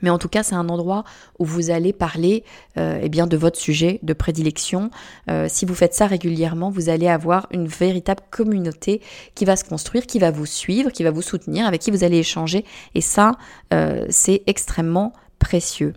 Mais 0.01 0.09
en 0.09 0.17
tout 0.17 0.29
cas, 0.29 0.43
c'est 0.43 0.55
un 0.55 0.69
endroit 0.69 1.03
où 1.39 1.45
vous 1.45 1.69
allez 1.69 1.93
parler 1.93 2.43
euh, 2.77 2.99
eh 3.01 3.09
bien, 3.09 3.27
de 3.27 3.37
votre 3.37 3.59
sujet 3.59 3.99
de 4.03 4.13
prédilection. 4.13 4.89
Euh, 5.29 5.47
si 5.49 5.65
vous 5.65 5.75
faites 5.75 5.93
ça 5.93 6.07
régulièrement, 6.07 6.69
vous 6.69 6.89
allez 6.89 7.07
avoir 7.07 7.47
une 7.51 7.67
véritable 7.67 8.21
communauté 8.29 9.01
qui 9.35 9.45
va 9.45 9.55
se 9.55 9.63
construire, 9.63 10.05
qui 10.05 10.19
va 10.19 10.31
vous 10.31 10.45
suivre, 10.45 10.91
qui 10.91 11.03
va 11.03 11.11
vous 11.11 11.21
soutenir, 11.21 11.65
avec 11.65 11.81
qui 11.81 11.91
vous 11.91 12.03
allez 12.03 12.17
échanger. 12.17 12.65
Et 12.93 13.01
ça, 13.01 13.33
euh, 13.73 14.05
c'est 14.09 14.43
extrêmement 14.47 15.13
précieux. 15.39 15.93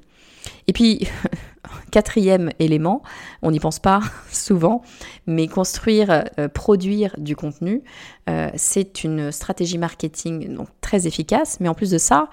Et 0.66 0.72
puis, 0.72 1.08
quatrième 1.90 2.50
élément, 2.58 3.02
on 3.42 3.50
n'y 3.50 3.60
pense 3.60 3.78
pas 3.78 4.00
souvent, 4.30 4.82
mais 5.26 5.48
construire, 5.48 6.24
euh, 6.38 6.48
produire 6.48 7.14
du 7.18 7.36
contenu, 7.36 7.82
euh, 8.28 8.50
c'est 8.56 9.04
une 9.04 9.32
stratégie 9.32 9.78
marketing 9.78 10.58
très 10.80 11.06
efficace, 11.06 11.58
mais 11.60 11.68
en 11.68 11.74
plus 11.74 11.90
de 11.90 11.98
ça, 11.98 12.28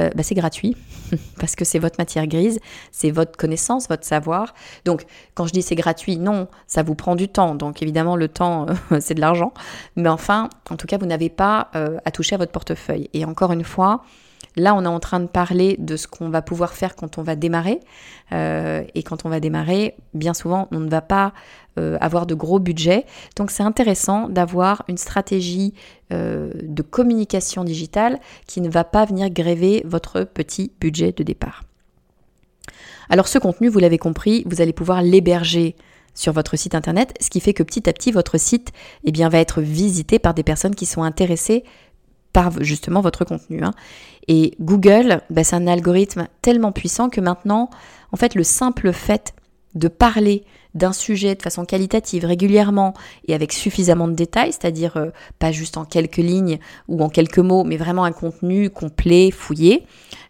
euh, 0.00 0.10
bah, 0.14 0.22
c'est 0.22 0.34
gratuit, 0.34 0.76
parce 1.40 1.56
que 1.56 1.64
c'est 1.64 1.78
votre 1.78 1.96
matière 1.98 2.26
grise, 2.26 2.60
c'est 2.92 3.10
votre 3.10 3.36
connaissance, 3.36 3.88
votre 3.88 4.04
savoir. 4.04 4.54
Donc, 4.84 5.04
quand 5.34 5.46
je 5.46 5.52
dis 5.52 5.62
c'est 5.62 5.74
gratuit, 5.74 6.18
non, 6.18 6.48
ça 6.66 6.82
vous 6.82 6.94
prend 6.94 7.16
du 7.16 7.28
temps. 7.28 7.54
Donc, 7.54 7.82
évidemment, 7.82 8.16
le 8.16 8.28
temps, 8.28 8.66
c'est 9.00 9.14
de 9.14 9.20
l'argent. 9.20 9.52
Mais 9.96 10.08
enfin, 10.08 10.50
en 10.70 10.76
tout 10.76 10.86
cas, 10.86 10.98
vous 10.98 11.06
n'avez 11.06 11.30
pas 11.30 11.70
à 12.04 12.10
toucher 12.12 12.36
à 12.36 12.38
votre 12.38 12.52
portefeuille. 12.52 13.10
Et 13.12 13.24
encore 13.24 13.52
une 13.52 13.64
fois, 13.64 14.02
Là, 14.56 14.74
on 14.74 14.84
est 14.84 14.88
en 14.88 15.00
train 15.00 15.20
de 15.20 15.26
parler 15.26 15.76
de 15.78 15.96
ce 15.96 16.06
qu'on 16.06 16.30
va 16.30 16.42
pouvoir 16.42 16.72
faire 16.72 16.96
quand 16.96 17.18
on 17.18 17.22
va 17.22 17.36
démarrer. 17.36 17.80
Euh, 18.32 18.82
et 18.94 19.02
quand 19.02 19.24
on 19.24 19.28
va 19.28 19.40
démarrer, 19.40 19.94
bien 20.14 20.34
souvent, 20.34 20.68
on 20.72 20.80
ne 20.80 20.88
va 20.88 21.00
pas 21.00 21.32
euh, 21.78 21.96
avoir 22.00 22.26
de 22.26 22.34
gros 22.34 22.58
budget. 22.58 23.06
Donc, 23.36 23.50
c'est 23.50 23.62
intéressant 23.62 24.28
d'avoir 24.28 24.84
une 24.88 24.98
stratégie 24.98 25.74
euh, 26.12 26.50
de 26.62 26.82
communication 26.82 27.64
digitale 27.64 28.18
qui 28.46 28.60
ne 28.60 28.68
va 28.68 28.84
pas 28.84 29.04
venir 29.04 29.30
gréver 29.30 29.82
votre 29.86 30.24
petit 30.24 30.72
budget 30.80 31.12
de 31.12 31.22
départ. 31.22 31.62
Alors, 33.10 33.28
ce 33.28 33.38
contenu, 33.38 33.68
vous 33.68 33.78
l'avez 33.78 33.98
compris, 33.98 34.44
vous 34.46 34.60
allez 34.60 34.72
pouvoir 34.72 35.02
l'héberger 35.02 35.76
sur 36.18 36.32
votre 36.32 36.56
site 36.56 36.74
internet, 36.74 37.14
ce 37.20 37.30
qui 37.30 37.38
fait 37.38 37.54
que 37.54 37.62
petit 37.62 37.88
à 37.88 37.92
petit, 37.92 38.10
votre 38.10 38.38
site 38.38 38.72
eh 39.04 39.12
va 39.28 39.38
être 39.38 39.60
visité 39.60 40.18
par 40.18 40.34
des 40.34 40.42
personnes 40.42 40.74
qui 40.74 40.84
sont 40.84 41.04
intéressées 41.04 41.62
justement 42.60 43.00
votre 43.00 43.24
contenu. 43.24 43.62
Hein. 43.62 43.72
Et 44.28 44.54
Google, 44.60 45.22
bah, 45.30 45.44
c'est 45.44 45.56
un 45.56 45.66
algorithme 45.66 46.28
tellement 46.42 46.72
puissant 46.72 47.08
que 47.08 47.20
maintenant, 47.20 47.70
en 48.12 48.16
fait, 48.16 48.34
le 48.34 48.44
simple 48.44 48.92
fait 48.92 49.34
de 49.74 49.88
parler 49.88 50.44
d'un 50.74 50.92
sujet 50.92 51.34
de 51.34 51.42
façon 51.42 51.64
qualitative 51.64 52.24
régulièrement 52.24 52.94
et 53.26 53.34
avec 53.34 53.52
suffisamment 53.52 54.06
de 54.06 54.12
détails, 54.12 54.52
c'est-à-dire 54.52 54.96
euh, 54.96 55.10
pas 55.38 55.50
juste 55.50 55.76
en 55.76 55.84
quelques 55.84 56.18
lignes 56.18 56.58
ou 56.88 57.02
en 57.02 57.08
quelques 57.08 57.38
mots, 57.38 57.64
mais 57.64 57.76
vraiment 57.76 58.04
un 58.04 58.12
contenu 58.12 58.70
complet, 58.70 59.30
fouillé, 59.30 59.86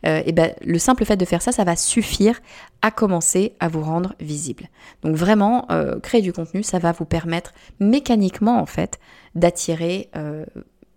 euh, 0.07 0.23
et 0.25 0.33
ben, 0.33 0.53
le 0.65 0.79
simple 0.79 1.05
fait 1.05 1.17
de 1.17 1.25
faire 1.25 1.43
ça, 1.43 1.53
ça 1.53 1.65
va 1.65 1.77
suffire 1.77 2.41
à 2.83 2.91
commencer 2.91 3.55
à 3.59 3.69
vous 3.69 3.83
rendre 3.83 4.15
visible. 4.21 4.69
Donc 5.03 5.17
vraiment, 5.17 5.67
euh, 5.71 5.99
créer 5.99 6.23
du 6.23 6.33
contenu, 6.33 6.63
ça 6.63 6.79
va 6.79 6.93
vous 6.93 7.05
permettre 7.05 7.53
mécaniquement 7.81 8.61
en 8.61 8.67
fait 8.67 8.99
d'attirer 9.35 10.11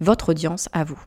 votre 0.02 0.30
audience 0.30 0.68
à 0.74 0.84
vous. 0.84 1.02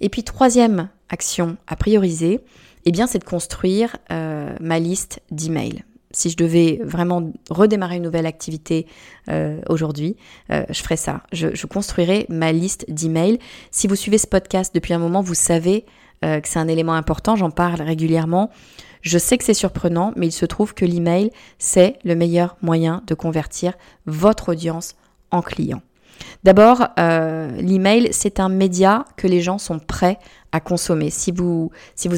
Et 0.00 0.08
puis 0.08 0.24
troisième 0.24 0.88
action 1.08 1.56
à 1.66 1.76
prioriser, 1.76 2.40
eh 2.84 2.92
bien 2.92 3.06
c'est 3.06 3.18
de 3.18 3.24
construire 3.24 3.96
euh, 4.10 4.54
ma 4.60 4.78
liste 4.78 5.20
d'emails. 5.30 5.84
Si 6.12 6.30
je 6.30 6.36
devais 6.36 6.80
vraiment 6.82 7.32
redémarrer 7.50 7.96
une 7.96 8.02
nouvelle 8.02 8.26
activité 8.26 8.86
euh, 9.28 9.60
aujourd'hui, 9.68 10.16
euh, 10.50 10.64
je 10.70 10.82
ferais 10.82 10.96
ça. 10.96 11.22
Je, 11.32 11.54
je, 11.54 11.66
construirais 11.66 12.24
ma 12.30 12.52
liste 12.52 12.86
d'emails. 12.88 13.38
Si 13.70 13.86
vous 13.86 13.96
suivez 13.96 14.16
ce 14.16 14.26
podcast 14.26 14.74
depuis 14.74 14.94
un 14.94 14.98
moment, 14.98 15.20
vous 15.20 15.34
savez 15.34 15.84
que 16.22 16.48
c'est 16.48 16.58
un 16.58 16.66
élément 16.66 16.94
important. 16.94 17.36
J'en 17.36 17.50
parle 17.50 17.82
régulièrement. 17.82 18.50
Je 19.02 19.18
sais 19.18 19.36
que 19.36 19.44
c'est 19.44 19.54
surprenant, 19.54 20.12
mais 20.16 20.26
il 20.26 20.32
se 20.32 20.46
trouve 20.46 20.74
que 20.74 20.86
l'email, 20.86 21.30
c'est 21.58 21.98
le 22.04 22.16
meilleur 22.16 22.56
moyen 22.62 23.02
de 23.06 23.14
convertir 23.14 23.74
votre 24.06 24.48
audience 24.48 24.96
en 25.30 25.42
client. 25.42 25.82
D'abord, 26.44 26.88
euh, 26.98 27.50
l'email, 27.60 28.08
c'est 28.12 28.40
un 28.40 28.48
média 28.48 29.04
que 29.16 29.26
les 29.26 29.40
gens 29.40 29.58
sont 29.58 29.78
prêts 29.78 30.18
à 30.52 30.60
consommer. 30.60 31.10
Si 31.10 31.32
vous, 31.32 31.70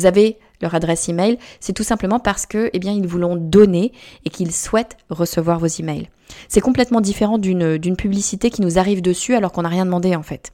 avez 0.04 0.38
leur 0.60 0.74
adresse 0.74 1.08
email, 1.08 1.38
c'est 1.60 1.72
tout 1.72 1.82
simplement 1.82 2.20
parce 2.20 2.46
que, 2.46 2.70
eh 2.72 2.78
ils 2.78 3.06
vous 3.06 3.18
l'ont 3.18 3.36
donné 3.36 3.92
et 4.24 4.30
qu'ils 4.30 4.52
souhaitent 4.52 4.96
recevoir 5.10 5.58
vos 5.58 5.66
emails. 5.66 6.08
C'est 6.48 6.60
complètement 6.60 7.00
différent 7.00 7.38
d'une 7.38 7.96
publicité 7.96 8.50
qui 8.50 8.62
nous 8.62 8.78
arrive 8.78 9.02
dessus 9.02 9.34
alors 9.34 9.52
qu'on 9.52 9.62
n'a 9.62 9.68
rien 9.68 9.86
demandé 9.86 10.14
en 10.14 10.22
fait. 10.22 10.52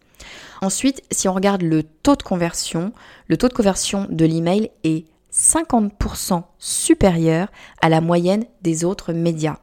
Ensuite, 0.62 1.02
si 1.10 1.28
on 1.28 1.34
regarde 1.34 1.62
le 1.62 1.82
taux 1.82 2.16
de 2.16 2.22
conversion, 2.22 2.92
le 3.28 3.36
taux 3.36 3.48
de 3.48 3.54
conversion 3.54 4.06
de 4.08 4.24
l'email 4.24 4.70
est 4.84 5.04
50% 5.32 6.44
supérieur 6.58 7.48
à 7.82 7.88
la 7.88 8.00
moyenne 8.00 8.44
des 8.62 8.84
autres 8.84 9.12
médias. 9.12 9.58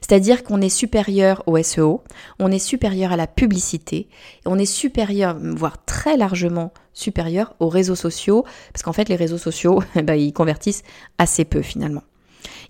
C'est-à-dire 0.00 0.42
qu'on 0.42 0.60
est 0.60 0.68
supérieur 0.68 1.42
au 1.46 1.60
SEO, 1.62 2.02
on 2.38 2.50
est 2.50 2.58
supérieur 2.58 3.12
à 3.12 3.16
la 3.16 3.26
publicité, 3.26 4.08
on 4.44 4.58
est 4.58 4.66
supérieur, 4.66 5.36
voire 5.40 5.84
très 5.84 6.16
largement 6.16 6.72
supérieur 6.92 7.54
aux 7.60 7.68
réseaux 7.68 7.94
sociaux, 7.94 8.44
parce 8.72 8.82
qu'en 8.82 8.92
fait 8.92 9.08
les 9.08 9.16
réseaux 9.16 9.38
sociaux, 9.38 9.82
eh 9.96 10.02
ben, 10.02 10.14
ils 10.14 10.32
convertissent 10.32 10.82
assez 11.18 11.44
peu 11.44 11.62
finalement. 11.62 12.02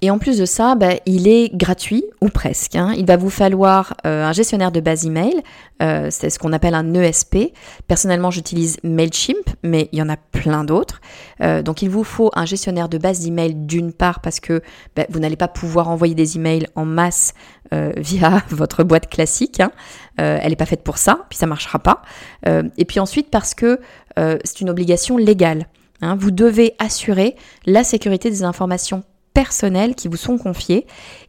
Et 0.02 0.10
en 0.10 0.18
plus 0.18 0.38
de 0.38 0.44
ça, 0.44 0.74
bah, 0.74 0.94
il 1.06 1.28
est 1.28 1.54
gratuit 1.54 2.04
ou 2.20 2.28
presque. 2.28 2.76
Hein. 2.76 2.92
Il 2.96 3.06
va 3.06 3.16
vous 3.16 3.30
falloir 3.30 3.94
euh, 4.06 4.24
un 4.24 4.32
gestionnaire 4.32 4.72
de 4.72 4.80
base 4.80 5.06
email, 5.06 5.34
euh, 5.82 6.08
c'est 6.10 6.30
ce 6.30 6.38
qu'on 6.38 6.52
appelle 6.52 6.74
un 6.74 6.94
ESP. 6.94 7.52
Personnellement, 7.86 8.30
j'utilise 8.30 8.78
Mailchimp, 8.82 9.50
mais 9.62 9.88
il 9.92 9.98
y 9.98 10.02
en 10.02 10.08
a 10.08 10.16
plein 10.16 10.64
d'autres. 10.64 11.00
Euh, 11.40 11.62
donc 11.62 11.82
il 11.82 11.90
vous 11.90 12.04
faut 12.04 12.30
un 12.34 12.46
gestionnaire 12.46 12.88
de 12.88 12.98
base 12.98 13.20
d'email 13.20 13.54
d'une 13.54 13.92
part 13.92 14.20
parce 14.20 14.40
que 14.40 14.62
bah, 14.94 15.06
vous 15.08 15.20
n'allez 15.20 15.36
pas 15.36 15.48
pouvoir 15.48 15.88
envoyer 15.88 16.14
des 16.14 16.36
emails 16.36 16.66
en 16.74 16.84
masse 16.84 17.34
via 17.96 18.44
votre 18.50 18.84
boîte 18.84 19.10
classique. 19.10 19.58
Hein. 19.58 19.72
elle 20.18 20.50
n'est 20.50 20.56
pas 20.56 20.66
faite 20.66 20.84
pour 20.84 20.98
ça, 20.98 21.26
puis 21.28 21.36
ça 21.36 21.46
marchera 21.46 21.80
pas. 21.80 22.02
et 22.46 22.84
puis 22.84 23.00
ensuite 23.00 23.28
parce 23.28 23.54
que 23.54 23.80
c'est 24.16 24.60
une 24.60 24.70
obligation 24.70 25.16
légale. 25.16 25.66
Hein. 26.00 26.16
Vous 26.16 26.30
devez 26.30 26.74
assurer 26.78 27.34
la 27.66 27.82
sécurité 27.82 28.30
des 28.30 28.44
informations 28.44 29.02
personnels 29.36 29.94
qui 29.94 30.08
vous 30.08 30.16
sont 30.16 30.38
confiés. 30.38 30.86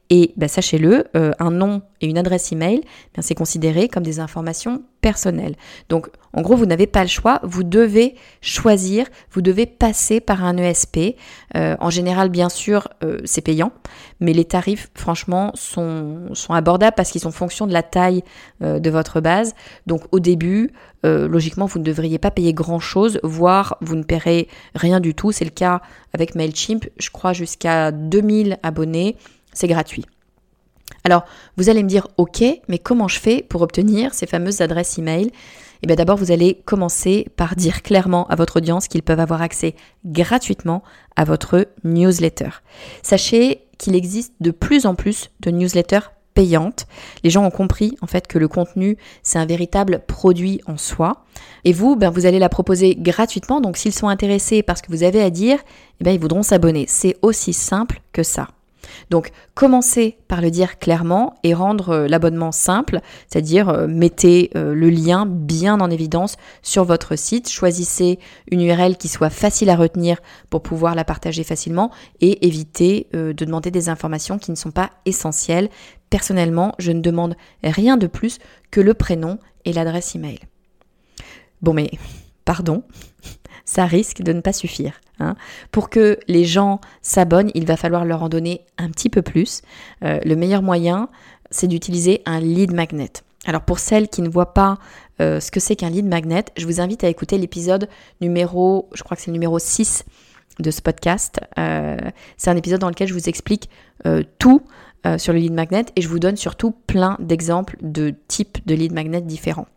Et 0.10 0.32
bah, 0.38 0.48
sachez-le, 0.48 1.08
euh, 1.18 1.34
un 1.40 1.52
nom 1.52 1.82
et 2.00 2.08
une 2.08 2.18
adresse 2.18 2.54
email, 2.54 2.80
bien 3.14 3.22
c'est 3.22 3.36
considéré 3.36 3.90
comme 3.90 4.04
des 4.04 4.22
informations 4.22 4.84
personnelles. 5.08 5.56
Donc 5.90 6.10
en 6.34 6.42
gros, 6.42 6.56
vous 6.56 6.66
n'avez 6.66 6.88
pas 6.88 7.02
le 7.02 7.08
choix, 7.08 7.40
vous 7.44 7.64
devez 7.64 8.16
choisir, 8.42 9.08
vous 9.32 9.42
devez 9.42 9.66
passer 9.66 10.20
par 10.20 10.44
un 10.44 10.58
ESP. 10.58 11.16
Euh, 11.56 11.76
en 11.80 11.90
général, 11.90 12.30
bien 12.30 12.50
sûr, 12.50 12.90
euh, 13.04 13.20
c'est 13.24 13.42
payant, 13.42 13.72
mais 14.20 14.34
les 14.34 14.44
tarifs, 14.44 14.90
franchement, 14.96 15.52
sont, 15.56 16.30
sont 16.34 16.54
abordables 16.54 16.96
parce 16.96 17.12
qu'ils 17.12 17.22
sont 17.22 17.32
fonction 17.32 17.68
de 17.68 17.74
la 17.74 17.84
taille 17.84 18.24
de 18.62 18.90
votre 18.90 19.22
base. 19.22 19.54
Donc 19.86 20.02
au 20.12 20.20
début, 20.20 20.72
logiquement, 21.04 21.68
vous 21.68 21.80
ne 21.80 21.86
devriez 21.86 22.18
pas 22.18 22.32
payer 22.32 22.54
grand-chose, 22.54 23.20
voire 23.24 23.78
vous 23.82 23.96
ne 23.96 24.04
paierez 24.04 24.50
rien 24.76 25.00
du 25.00 25.14
tout. 25.14 25.32
C'est 25.32 25.46
le 25.46 25.52
cas 25.52 25.82
avec 26.14 26.36
Mailchimp, 26.36 26.86
je 26.98 27.10
crois 27.12 27.34
jusqu'à 27.34 27.92
2000 27.92 28.58
abonnés 28.64 29.16
c'est 29.58 29.68
gratuit. 29.68 30.06
Alors, 31.04 31.26
vous 31.56 31.70
allez 31.70 31.84
me 31.84 31.90
dire, 31.90 32.08
ok, 32.18 32.44
mais 32.68 32.80
comment 32.80 33.08
je 33.08 33.20
fais 33.20 33.42
pour 33.42 33.62
obtenir 33.62 34.14
ces 34.14 34.28
fameuses 34.28 34.62
adresses 34.62 34.98
email? 34.98 35.32
Eh 35.84 35.88
bien 35.88 35.96
d'abord, 35.96 36.18
vous 36.18 36.32
allez 36.32 36.62
commencer 36.66 37.28
par 37.36 37.56
dire 37.56 37.84
clairement 37.84 38.28
à 38.28 38.36
votre 38.36 38.58
audience 38.58 38.88
qu'ils 38.88 39.04
peuvent 39.04 39.20
avoir 39.20 39.42
accès 39.42 39.76
gratuitement 40.06 40.84
à 41.16 41.24
votre 41.24 41.68
newsletter. 41.84 42.50
Sachez 43.04 43.62
qu'il 43.78 43.96
existe 43.96 44.34
de 44.40 44.52
plus 44.52 44.86
en 44.86 44.96
plus 44.96 45.30
de 45.42 45.52
newsletters 45.52 46.10
payantes. 46.34 46.88
Les 47.24 47.30
gens 47.30 47.46
ont 47.46 47.52
compris 47.52 47.96
en 48.02 48.08
fait 48.08 48.28
que 48.28 48.38
le 48.38 48.48
contenu 48.48 48.98
c'est 49.24 49.40
un 49.40 49.46
véritable 49.46 50.02
produit 50.08 50.62
en 50.68 50.78
soi. 50.78 51.26
Et 51.64 51.74
vous, 51.74 51.96
ben, 51.96 52.10
vous 52.10 52.26
allez 52.26 52.40
la 52.40 52.50
proposer 52.50 52.96
gratuitement. 52.96 53.62
Donc 53.62 53.78
s'ils 53.78 53.94
sont 53.94 54.08
intéressés 54.08 54.64
par 54.64 54.78
ce 54.78 54.84
que 54.84 54.92
vous 54.92 55.04
avez 55.04 55.22
à 55.22 55.30
dire, 55.30 55.60
eh 56.00 56.04
bien, 56.04 56.14
ils 56.14 56.20
voudront 56.20 56.44
s'abonner. 56.44 56.86
C'est 56.88 57.18
aussi 57.22 57.54
simple 57.54 58.02
que 58.14 58.24
ça. 58.24 58.48
Donc 59.10 59.32
commencez 59.54 60.18
par 60.28 60.42
le 60.42 60.52
dire 60.52 60.80
clairement 60.80 61.36
et 61.44 61.54
rendre 61.54 61.90
euh, 61.90 62.08
l'abonnement 62.08 62.52
simple, 62.52 63.00
c'est-à-dire 63.28 63.70
euh, 63.70 63.88
mettez 63.88 64.52
euh, 64.56 64.74
le 64.74 64.90
lien 64.90 65.26
bien 65.26 65.80
en 65.80 65.90
évidence 65.90 66.36
sur 66.62 66.84
votre 66.84 67.16
site, 67.16 67.50
choisissez 67.50 68.20
une 68.52 68.62
URL 68.62 68.98
qui 68.98 69.08
soit 69.08 69.30
facile 69.30 69.70
à 69.70 69.76
retenir 69.76 70.18
pour 70.50 70.62
pouvoir 70.62 70.96
la 70.96 71.06
partager 71.06 71.44
facilement 71.44 71.92
et 72.20 72.46
évitez 72.46 73.08
de 73.14 73.32
demander 73.32 73.72
des 73.72 73.90
informations 73.90 74.38
qui 74.38 74.52
ne 74.52 74.56
sont 74.56 74.72
pas 74.72 74.92
essentielles. 75.06 75.70
Personnellement, 76.10 76.74
je 76.80 76.92
ne 76.92 77.02
demande 77.02 77.36
rien 77.64 77.98
de 77.98 78.08
plus 78.08 78.40
que 78.72 78.82
le 78.82 78.94
prénom 78.94 79.40
et 79.66 79.74
l'adresse 79.74 80.16
email. 80.16 80.40
Bon 81.62 81.74
mais 81.74 81.92
pardon, 82.46 82.84
ça 83.68 83.86
risque 83.86 84.24
de 84.24 84.34
ne 84.34 84.42
pas 84.42 84.54
suffire. 84.54 85.02
Hein. 85.20 85.36
Pour 85.72 85.92
que 85.92 86.18
les 86.28 86.46
gens 86.46 86.80
s'abonnent, 87.04 87.52
il 87.54 87.68
va 87.68 87.78
falloir 87.78 88.06
leur 88.06 88.24
en 88.24 88.30
donner 88.30 88.62
un 88.80 88.90
petit 88.90 89.10
peu 89.10 89.22
plus. 89.22 89.62
Euh, 90.04 90.20
le 90.24 90.36
meilleur 90.36 90.64
moyen, 90.64 91.10
c'est 91.52 91.68
d'utiliser 91.68 92.24
un 92.26 92.40
lead 92.40 92.74
magnet. 92.74 93.12
Alors 93.46 93.62
pour 93.62 93.80
celles 93.80 94.08
qui 94.08 94.22
ne 94.22 94.30
voient 94.30 94.54
pas 94.54 94.78
euh, 95.22 95.40
ce 95.40 95.52
que 95.52 95.60
c'est 95.60 95.76
qu'un 95.76 95.90
lead 95.90 96.06
magnet, 96.06 96.46
je 96.56 96.66
vous 96.66 96.82
invite 96.82 97.04
à 97.04 97.10
écouter 97.10 97.38
l'épisode 97.38 97.90
numéro, 98.22 98.90
je 98.94 99.04
crois 99.04 99.18
que 99.18 99.22
c'est 99.22 99.32
le 99.32 99.34
numéro 99.34 99.60
6 99.60 100.06
de 100.60 100.72
ce 100.72 100.82
podcast. 100.82 101.40
Euh, 101.60 101.98
c'est 102.38 102.50
un 102.50 102.58
épisode 102.58 102.80
dans 102.80 102.90
lequel 102.90 103.08
je 103.08 103.14
vous 103.14 103.30
explique 103.30 103.70
tout 104.40 104.62
sur 105.18 105.32
le 105.32 105.40
lead 105.40 105.54
magnet 105.54 105.86
et 105.96 106.02
je 106.02 106.10
vous 106.10 106.20
donne 106.20 106.36
surtout 106.36 106.72
plein 106.72 107.16
d'exemples 107.20 107.78
de 107.82 108.14
types 108.28 108.58
de 108.66 108.76
lead 108.76 108.92
magnet 108.92 109.22
différents. 109.22 109.68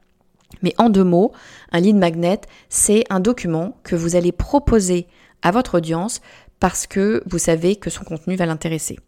Mais 0.63 0.75
en 0.79 0.91
deux 0.91 1.05
mots, 1.05 1.33
un 1.73 1.81
lead 1.81 1.97
magnet, 1.97 2.41
c'est 2.69 3.05
un 3.11 3.21
document 3.21 3.77
que 3.83 3.97
vous 3.97 4.17
allez 4.17 4.33
proposer 4.33 5.07
à 5.43 5.51
votre 5.51 5.79
audience 5.79 6.21
parce 6.59 6.87
que 6.87 7.23
vous 7.27 7.39
savez 7.39 7.77
que 7.77 7.91
son 7.91 8.05
contenu 8.05 8.37
va 8.37 8.47
l'intéresser. 8.47 8.99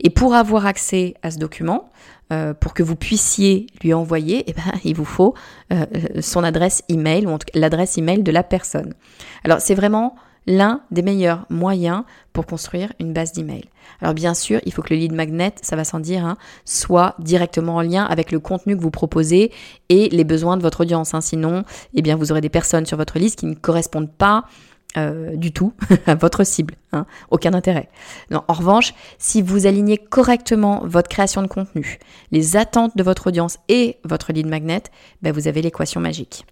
Et 0.00 0.10
pour 0.10 0.34
avoir 0.34 0.66
accès 0.66 1.14
à 1.22 1.30
ce 1.30 1.38
document, 1.38 1.90
euh, 2.32 2.54
pour 2.54 2.74
que 2.74 2.82
vous 2.82 2.96
puissiez 2.96 3.66
lui 3.82 3.94
envoyer, 3.94 4.44
eh 4.46 4.52
ben, 4.52 4.72
il 4.84 4.96
vous 4.96 5.04
faut 5.04 5.34
euh, 5.72 5.86
son 6.20 6.42
adresse 6.42 6.82
email 6.88 7.26
ou 7.26 7.36
l'adresse 7.54 7.98
email 7.98 8.22
de 8.22 8.32
la 8.32 8.42
personne. 8.42 8.94
Alors 9.44 9.60
c'est 9.60 9.74
vraiment 9.74 10.16
l'un 10.46 10.80
des 10.90 11.02
meilleurs 11.02 11.46
moyens 11.50 12.04
pour 12.32 12.46
construire 12.46 12.92
une 13.00 13.12
base 13.12 13.32
d'email. 13.32 13.64
Alors 14.00 14.14
bien 14.14 14.34
sûr, 14.34 14.60
il 14.64 14.72
faut 14.72 14.82
que 14.82 14.94
le 14.94 15.00
lead 15.00 15.12
magnet, 15.12 15.54
ça 15.62 15.76
va 15.76 15.84
sans 15.84 16.00
dire, 16.00 16.24
hein, 16.24 16.36
soit 16.64 17.14
directement 17.18 17.76
en 17.76 17.82
lien 17.82 18.04
avec 18.04 18.30
le 18.30 18.40
contenu 18.40 18.76
que 18.76 18.82
vous 18.82 18.90
proposez 18.90 19.52
et 19.88 20.08
les 20.08 20.24
besoins 20.24 20.56
de 20.56 20.62
votre 20.62 20.82
audience. 20.82 21.14
Hein. 21.14 21.20
Sinon, 21.20 21.64
eh 21.94 22.02
bien, 22.02 22.16
vous 22.16 22.30
aurez 22.32 22.40
des 22.40 22.48
personnes 22.48 22.86
sur 22.86 22.96
votre 22.96 23.18
liste 23.18 23.40
qui 23.40 23.46
ne 23.46 23.54
correspondent 23.54 24.12
pas 24.12 24.44
euh, 24.96 25.36
du 25.36 25.52
tout 25.52 25.72
à 26.06 26.14
votre 26.14 26.44
cible. 26.44 26.74
Hein. 26.92 27.06
Aucun 27.30 27.52
intérêt. 27.54 27.88
en 28.30 28.52
revanche, 28.52 28.94
si 29.18 29.42
vous 29.42 29.66
alignez 29.66 29.98
correctement 29.98 30.82
votre 30.84 31.08
création 31.08 31.42
de 31.42 31.48
contenu, 31.48 31.98
les 32.32 32.56
attentes 32.56 32.96
de 32.96 33.02
votre 33.02 33.26
audience 33.26 33.58
et 33.68 33.98
votre 34.04 34.32
lead 34.32 34.46
magnet, 34.46 34.84
ben 35.22 35.32
vous 35.32 35.48
avez 35.48 35.60
l'équation 35.60 36.00
magique. 36.00 36.46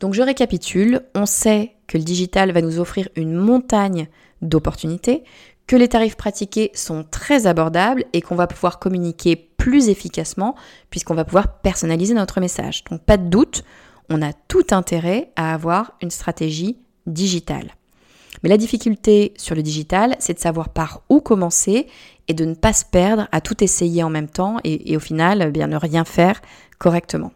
Donc 0.00 0.14
je 0.14 0.22
récapitule, 0.22 1.02
on 1.14 1.26
sait 1.26 1.74
que 1.86 1.98
le 1.98 2.04
digital 2.04 2.52
va 2.52 2.62
nous 2.62 2.78
offrir 2.78 3.08
une 3.16 3.34
montagne 3.34 4.08
d'opportunités, 4.42 5.24
que 5.66 5.76
les 5.76 5.88
tarifs 5.88 6.16
pratiqués 6.16 6.70
sont 6.74 7.04
très 7.04 7.46
abordables 7.46 8.04
et 8.12 8.22
qu'on 8.22 8.36
va 8.36 8.46
pouvoir 8.46 8.78
communiquer 8.78 9.36
plus 9.36 9.88
efficacement 9.88 10.54
puisqu'on 10.90 11.14
va 11.14 11.24
pouvoir 11.24 11.60
personnaliser 11.60 12.14
notre 12.14 12.40
message. 12.40 12.84
Donc 12.90 13.02
pas 13.02 13.16
de 13.16 13.28
doute, 13.28 13.64
on 14.08 14.22
a 14.22 14.32
tout 14.32 14.66
intérêt 14.70 15.30
à 15.36 15.52
avoir 15.52 15.92
une 16.00 16.10
stratégie 16.10 16.78
digitale. 17.06 17.74
Mais 18.42 18.48
la 18.48 18.56
difficulté 18.56 19.34
sur 19.36 19.54
le 19.54 19.62
digital, 19.62 20.16
c'est 20.20 20.34
de 20.34 20.38
savoir 20.38 20.68
par 20.68 21.02
où 21.08 21.20
commencer 21.20 21.88
et 22.28 22.34
de 22.34 22.44
ne 22.44 22.54
pas 22.54 22.72
se 22.72 22.84
perdre 22.84 23.26
à 23.32 23.40
tout 23.40 23.62
essayer 23.64 24.02
en 24.02 24.10
même 24.10 24.28
temps 24.28 24.58
et, 24.64 24.96
au 24.96 25.00
final, 25.00 25.42
eh 25.48 25.50
bien 25.50 25.66
ne 25.66 25.76
rien 25.76 26.04
faire 26.04 26.40
correctement. 26.78 27.32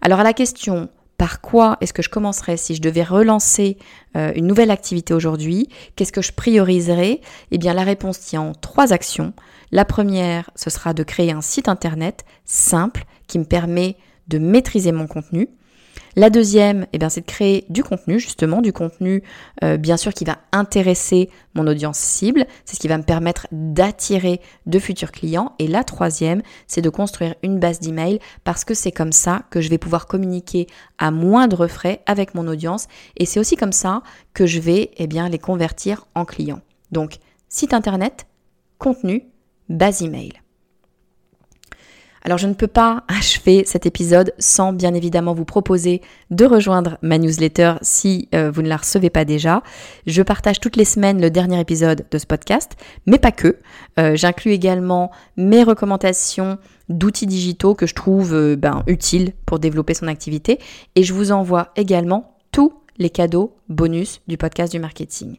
Alors 0.00 0.20
à 0.20 0.24
la 0.24 0.32
question 0.32 0.88
par 1.16 1.40
quoi 1.40 1.76
est-ce 1.80 1.92
que 1.92 2.02
je 2.02 2.08
commencerais 2.08 2.56
si 2.56 2.74
je 2.74 2.82
devais 2.82 3.02
relancer 3.02 3.78
euh, 4.16 4.32
une 4.34 4.46
nouvelle 4.46 4.70
activité 4.70 5.14
aujourd'hui? 5.14 5.68
Qu'est-ce 5.96 6.12
que 6.12 6.22
je 6.22 6.32
prioriserais? 6.32 7.20
Eh 7.50 7.58
bien 7.58 7.74
la 7.74 7.84
réponse 7.84 8.20
tient 8.20 8.42
en 8.42 8.52
trois 8.52 8.92
actions. 8.92 9.32
La 9.72 9.84
première, 9.84 10.50
ce 10.54 10.70
sera 10.70 10.94
de 10.94 11.02
créer 11.02 11.32
un 11.32 11.40
site 11.40 11.68
internet 11.68 12.24
simple 12.44 13.04
qui 13.26 13.38
me 13.38 13.44
permet 13.44 13.96
de 14.28 14.38
maîtriser 14.38 14.92
mon 14.92 15.06
contenu. 15.06 15.48
La 16.16 16.30
deuxième, 16.30 16.86
eh 16.92 16.98
bien, 16.98 17.08
c'est 17.08 17.22
de 17.22 17.26
créer 17.26 17.64
du 17.70 17.82
contenu, 17.82 18.20
justement, 18.20 18.62
du 18.62 18.72
contenu, 18.72 19.24
euh, 19.64 19.76
bien 19.76 19.96
sûr, 19.96 20.14
qui 20.14 20.24
va 20.24 20.38
intéresser 20.52 21.28
mon 21.54 21.66
audience 21.66 21.98
cible. 21.98 22.46
C'est 22.64 22.76
ce 22.76 22.80
qui 22.80 22.86
va 22.86 22.98
me 22.98 23.02
permettre 23.02 23.48
d'attirer 23.50 24.40
de 24.66 24.78
futurs 24.78 25.10
clients. 25.10 25.52
Et 25.58 25.66
la 25.66 25.82
troisième, 25.82 26.42
c'est 26.68 26.82
de 26.82 26.88
construire 26.88 27.34
une 27.42 27.58
base 27.58 27.80
d'email 27.80 28.20
parce 28.44 28.64
que 28.64 28.74
c'est 28.74 28.92
comme 28.92 29.12
ça 29.12 29.42
que 29.50 29.60
je 29.60 29.68
vais 29.68 29.78
pouvoir 29.78 30.06
communiquer 30.06 30.68
à 30.98 31.10
moindre 31.10 31.66
frais 31.66 32.02
avec 32.06 32.34
mon 32.36 32.46
audience. 32.46 32.86
Et 33.16 33.26
c'est 33.26 33.40
aussi 33.40 33.56
comme 33.56 33.72
ça 33.72 34.02
que 34.34 34.46
je 34.46 34.60
vais, 34.60 34.92
eh 34.98 35.08
bien, 35.08 35.28
les 35.28 35.40
convertir 35.40 36.06
en 36.14 36.24
clients. 36.24 36.60
Donc, 36.92 37.16
site 37.48 37.74
internet, 37.74 38.26
contenu, 38.78 39.24
base 39.68 40.02
email. 40.02 40.43
Alors 42.26 42.38
je 42.38 42.46
ne 42.46 42.54
peux 42.54 42.66
pas 42.66 43.04
achever 43.08 43.64
cet 43.66 43.84
épisode 43.84 44.32
sans 44.38 44.72
bien 44.72 44.94
évidemment 44.94 45.34
vous 45.34 45.44
proposer 45.44 46.00
de 46.30 46.46
rejoindre 46.46 46.96
ma 47.02 47.18
newsletter 47.18 47.74
si 47.82 48.30
euh, 48.34 48.50
vous 48.50 48.62
ne 48.62 48.68
la 48.68 48.78
recevez 48.78 49.10
pas 49.10 49.26
déjà. 49.26 49.62
Je 50.06 50.22
partage 50.22 50.58
toutes 50.58 50.76
les 50.76 50.86
semaines 50.86 51.20
le 51.20 51.30
dernier 51.30 51.60
épisode 51.60 52.06
de 52.10 52.18
ce 52.18 52.24
podcast, 52.24 52.76
mais 53.04 53.18
pas 53.18 53.30
que. 53.30 53.58
Euh, 53.98 54.16
j'inclus 54.16 54.52
également 54.52 55.10
mes 55.36 55.62
recommandations 55.64 56.56
d'outils 56.88 57.26
digitaux 57.26 57.74
que 57.74 57.86
je 57.86 57.94
trouve 57.94 58.34
euh, 58.34 58.56
ben, 58.56 58.84
utiles 58.86 59.32
pour 59.44 59.58
développer 59.58 59.92
son 59.92 60.08
activité 60.08 60.58
et 60.96 61.02
je 61.02 61.12
vous 61.12 61.30
envoie 61.30 61.72
également 61.76 62.38
tous 62.52 62.72
les 62.96 63.10
cadeaux 63.10 63.54
bonus 63.68 64.22
du 64.28 64.38
podcast 64.38 64.72
du 64.72 64.78
marketing. 64.78 65.36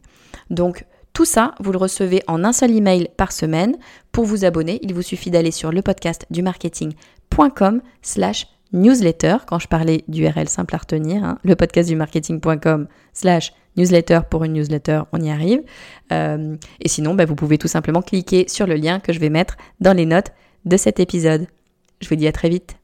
Donc 0.50 0.84
tout 1.16 1.24
ça, 1.24 1.54
vous 1.60 1.72
le 1.72 1.78
recevez 1.78 2.22
en 2.26 2.44
un 2.44 2.52
seul 2.52 2.76
email 2.76 3.08
par 3.16 3.32
semaine. 3.32 3.78
Pour 4.12 4.26
vous 4.26 4.44
abonner, 4.44 4.78
il 4.82 4.92
vous 4.92 5.00
suffit 5.00 5.30
d'aller 5.30 5.50
sur 5.50 5.72
le 5.72 5.80
podcast 5.80 6.26
du 6.28 6.42
marketing.com 6.42 7.80
slash 8.02 8.48
newsletter, 8.74 9.38
quand 9.46 9.58
je 9.58 9.66
parlais 9.66 10.04
d'URL 10.08 10.46
simple 10.46 10.74
à 10.74 10.78
retenir, 10.78 11.24
hein, 11.24 11.38
le 11.42 11.56
podcast 11.56 11.88
du 11.88 11.96
marketing.com 11.96 12.86
slash 13.14 13.54
newsletter 13.78 14.20
pour 14.28 14.44
une 14.44 14.52
newsletter, 14.52 15.04
on 15.14 15.22
y 15.22 15.30
arrive. 15.30 15.62
Euh, 16.12 16.54
et 16.80 16.88
sinon, 16.90 17.14
bah, 17.14 17.24
vous 17.24 17.34
pouvez 17.34 17.56
tout 17.56 17.66
simplement 17.66 18.02
cliquer 18.02 18.44
sur 18.48 18.66
le 18.66 18.74
lien 18.74 19.00
que 19.00 19.14
je 19.14 19.18
vais 19.18 19.30
mettre 19.30 19.56
dans 19.80 19.94
les 19.94 20.04
notes 20.04 20.32
de 20.66 20.76
cet 20.76 21.00
épisode. 21.00 21.46
Je 22.02 22.10
vous 22.10 22.16
dis 22.16 22.28
à 22.28 22.32
très 22.32 22.50
vite. 22.50 22.76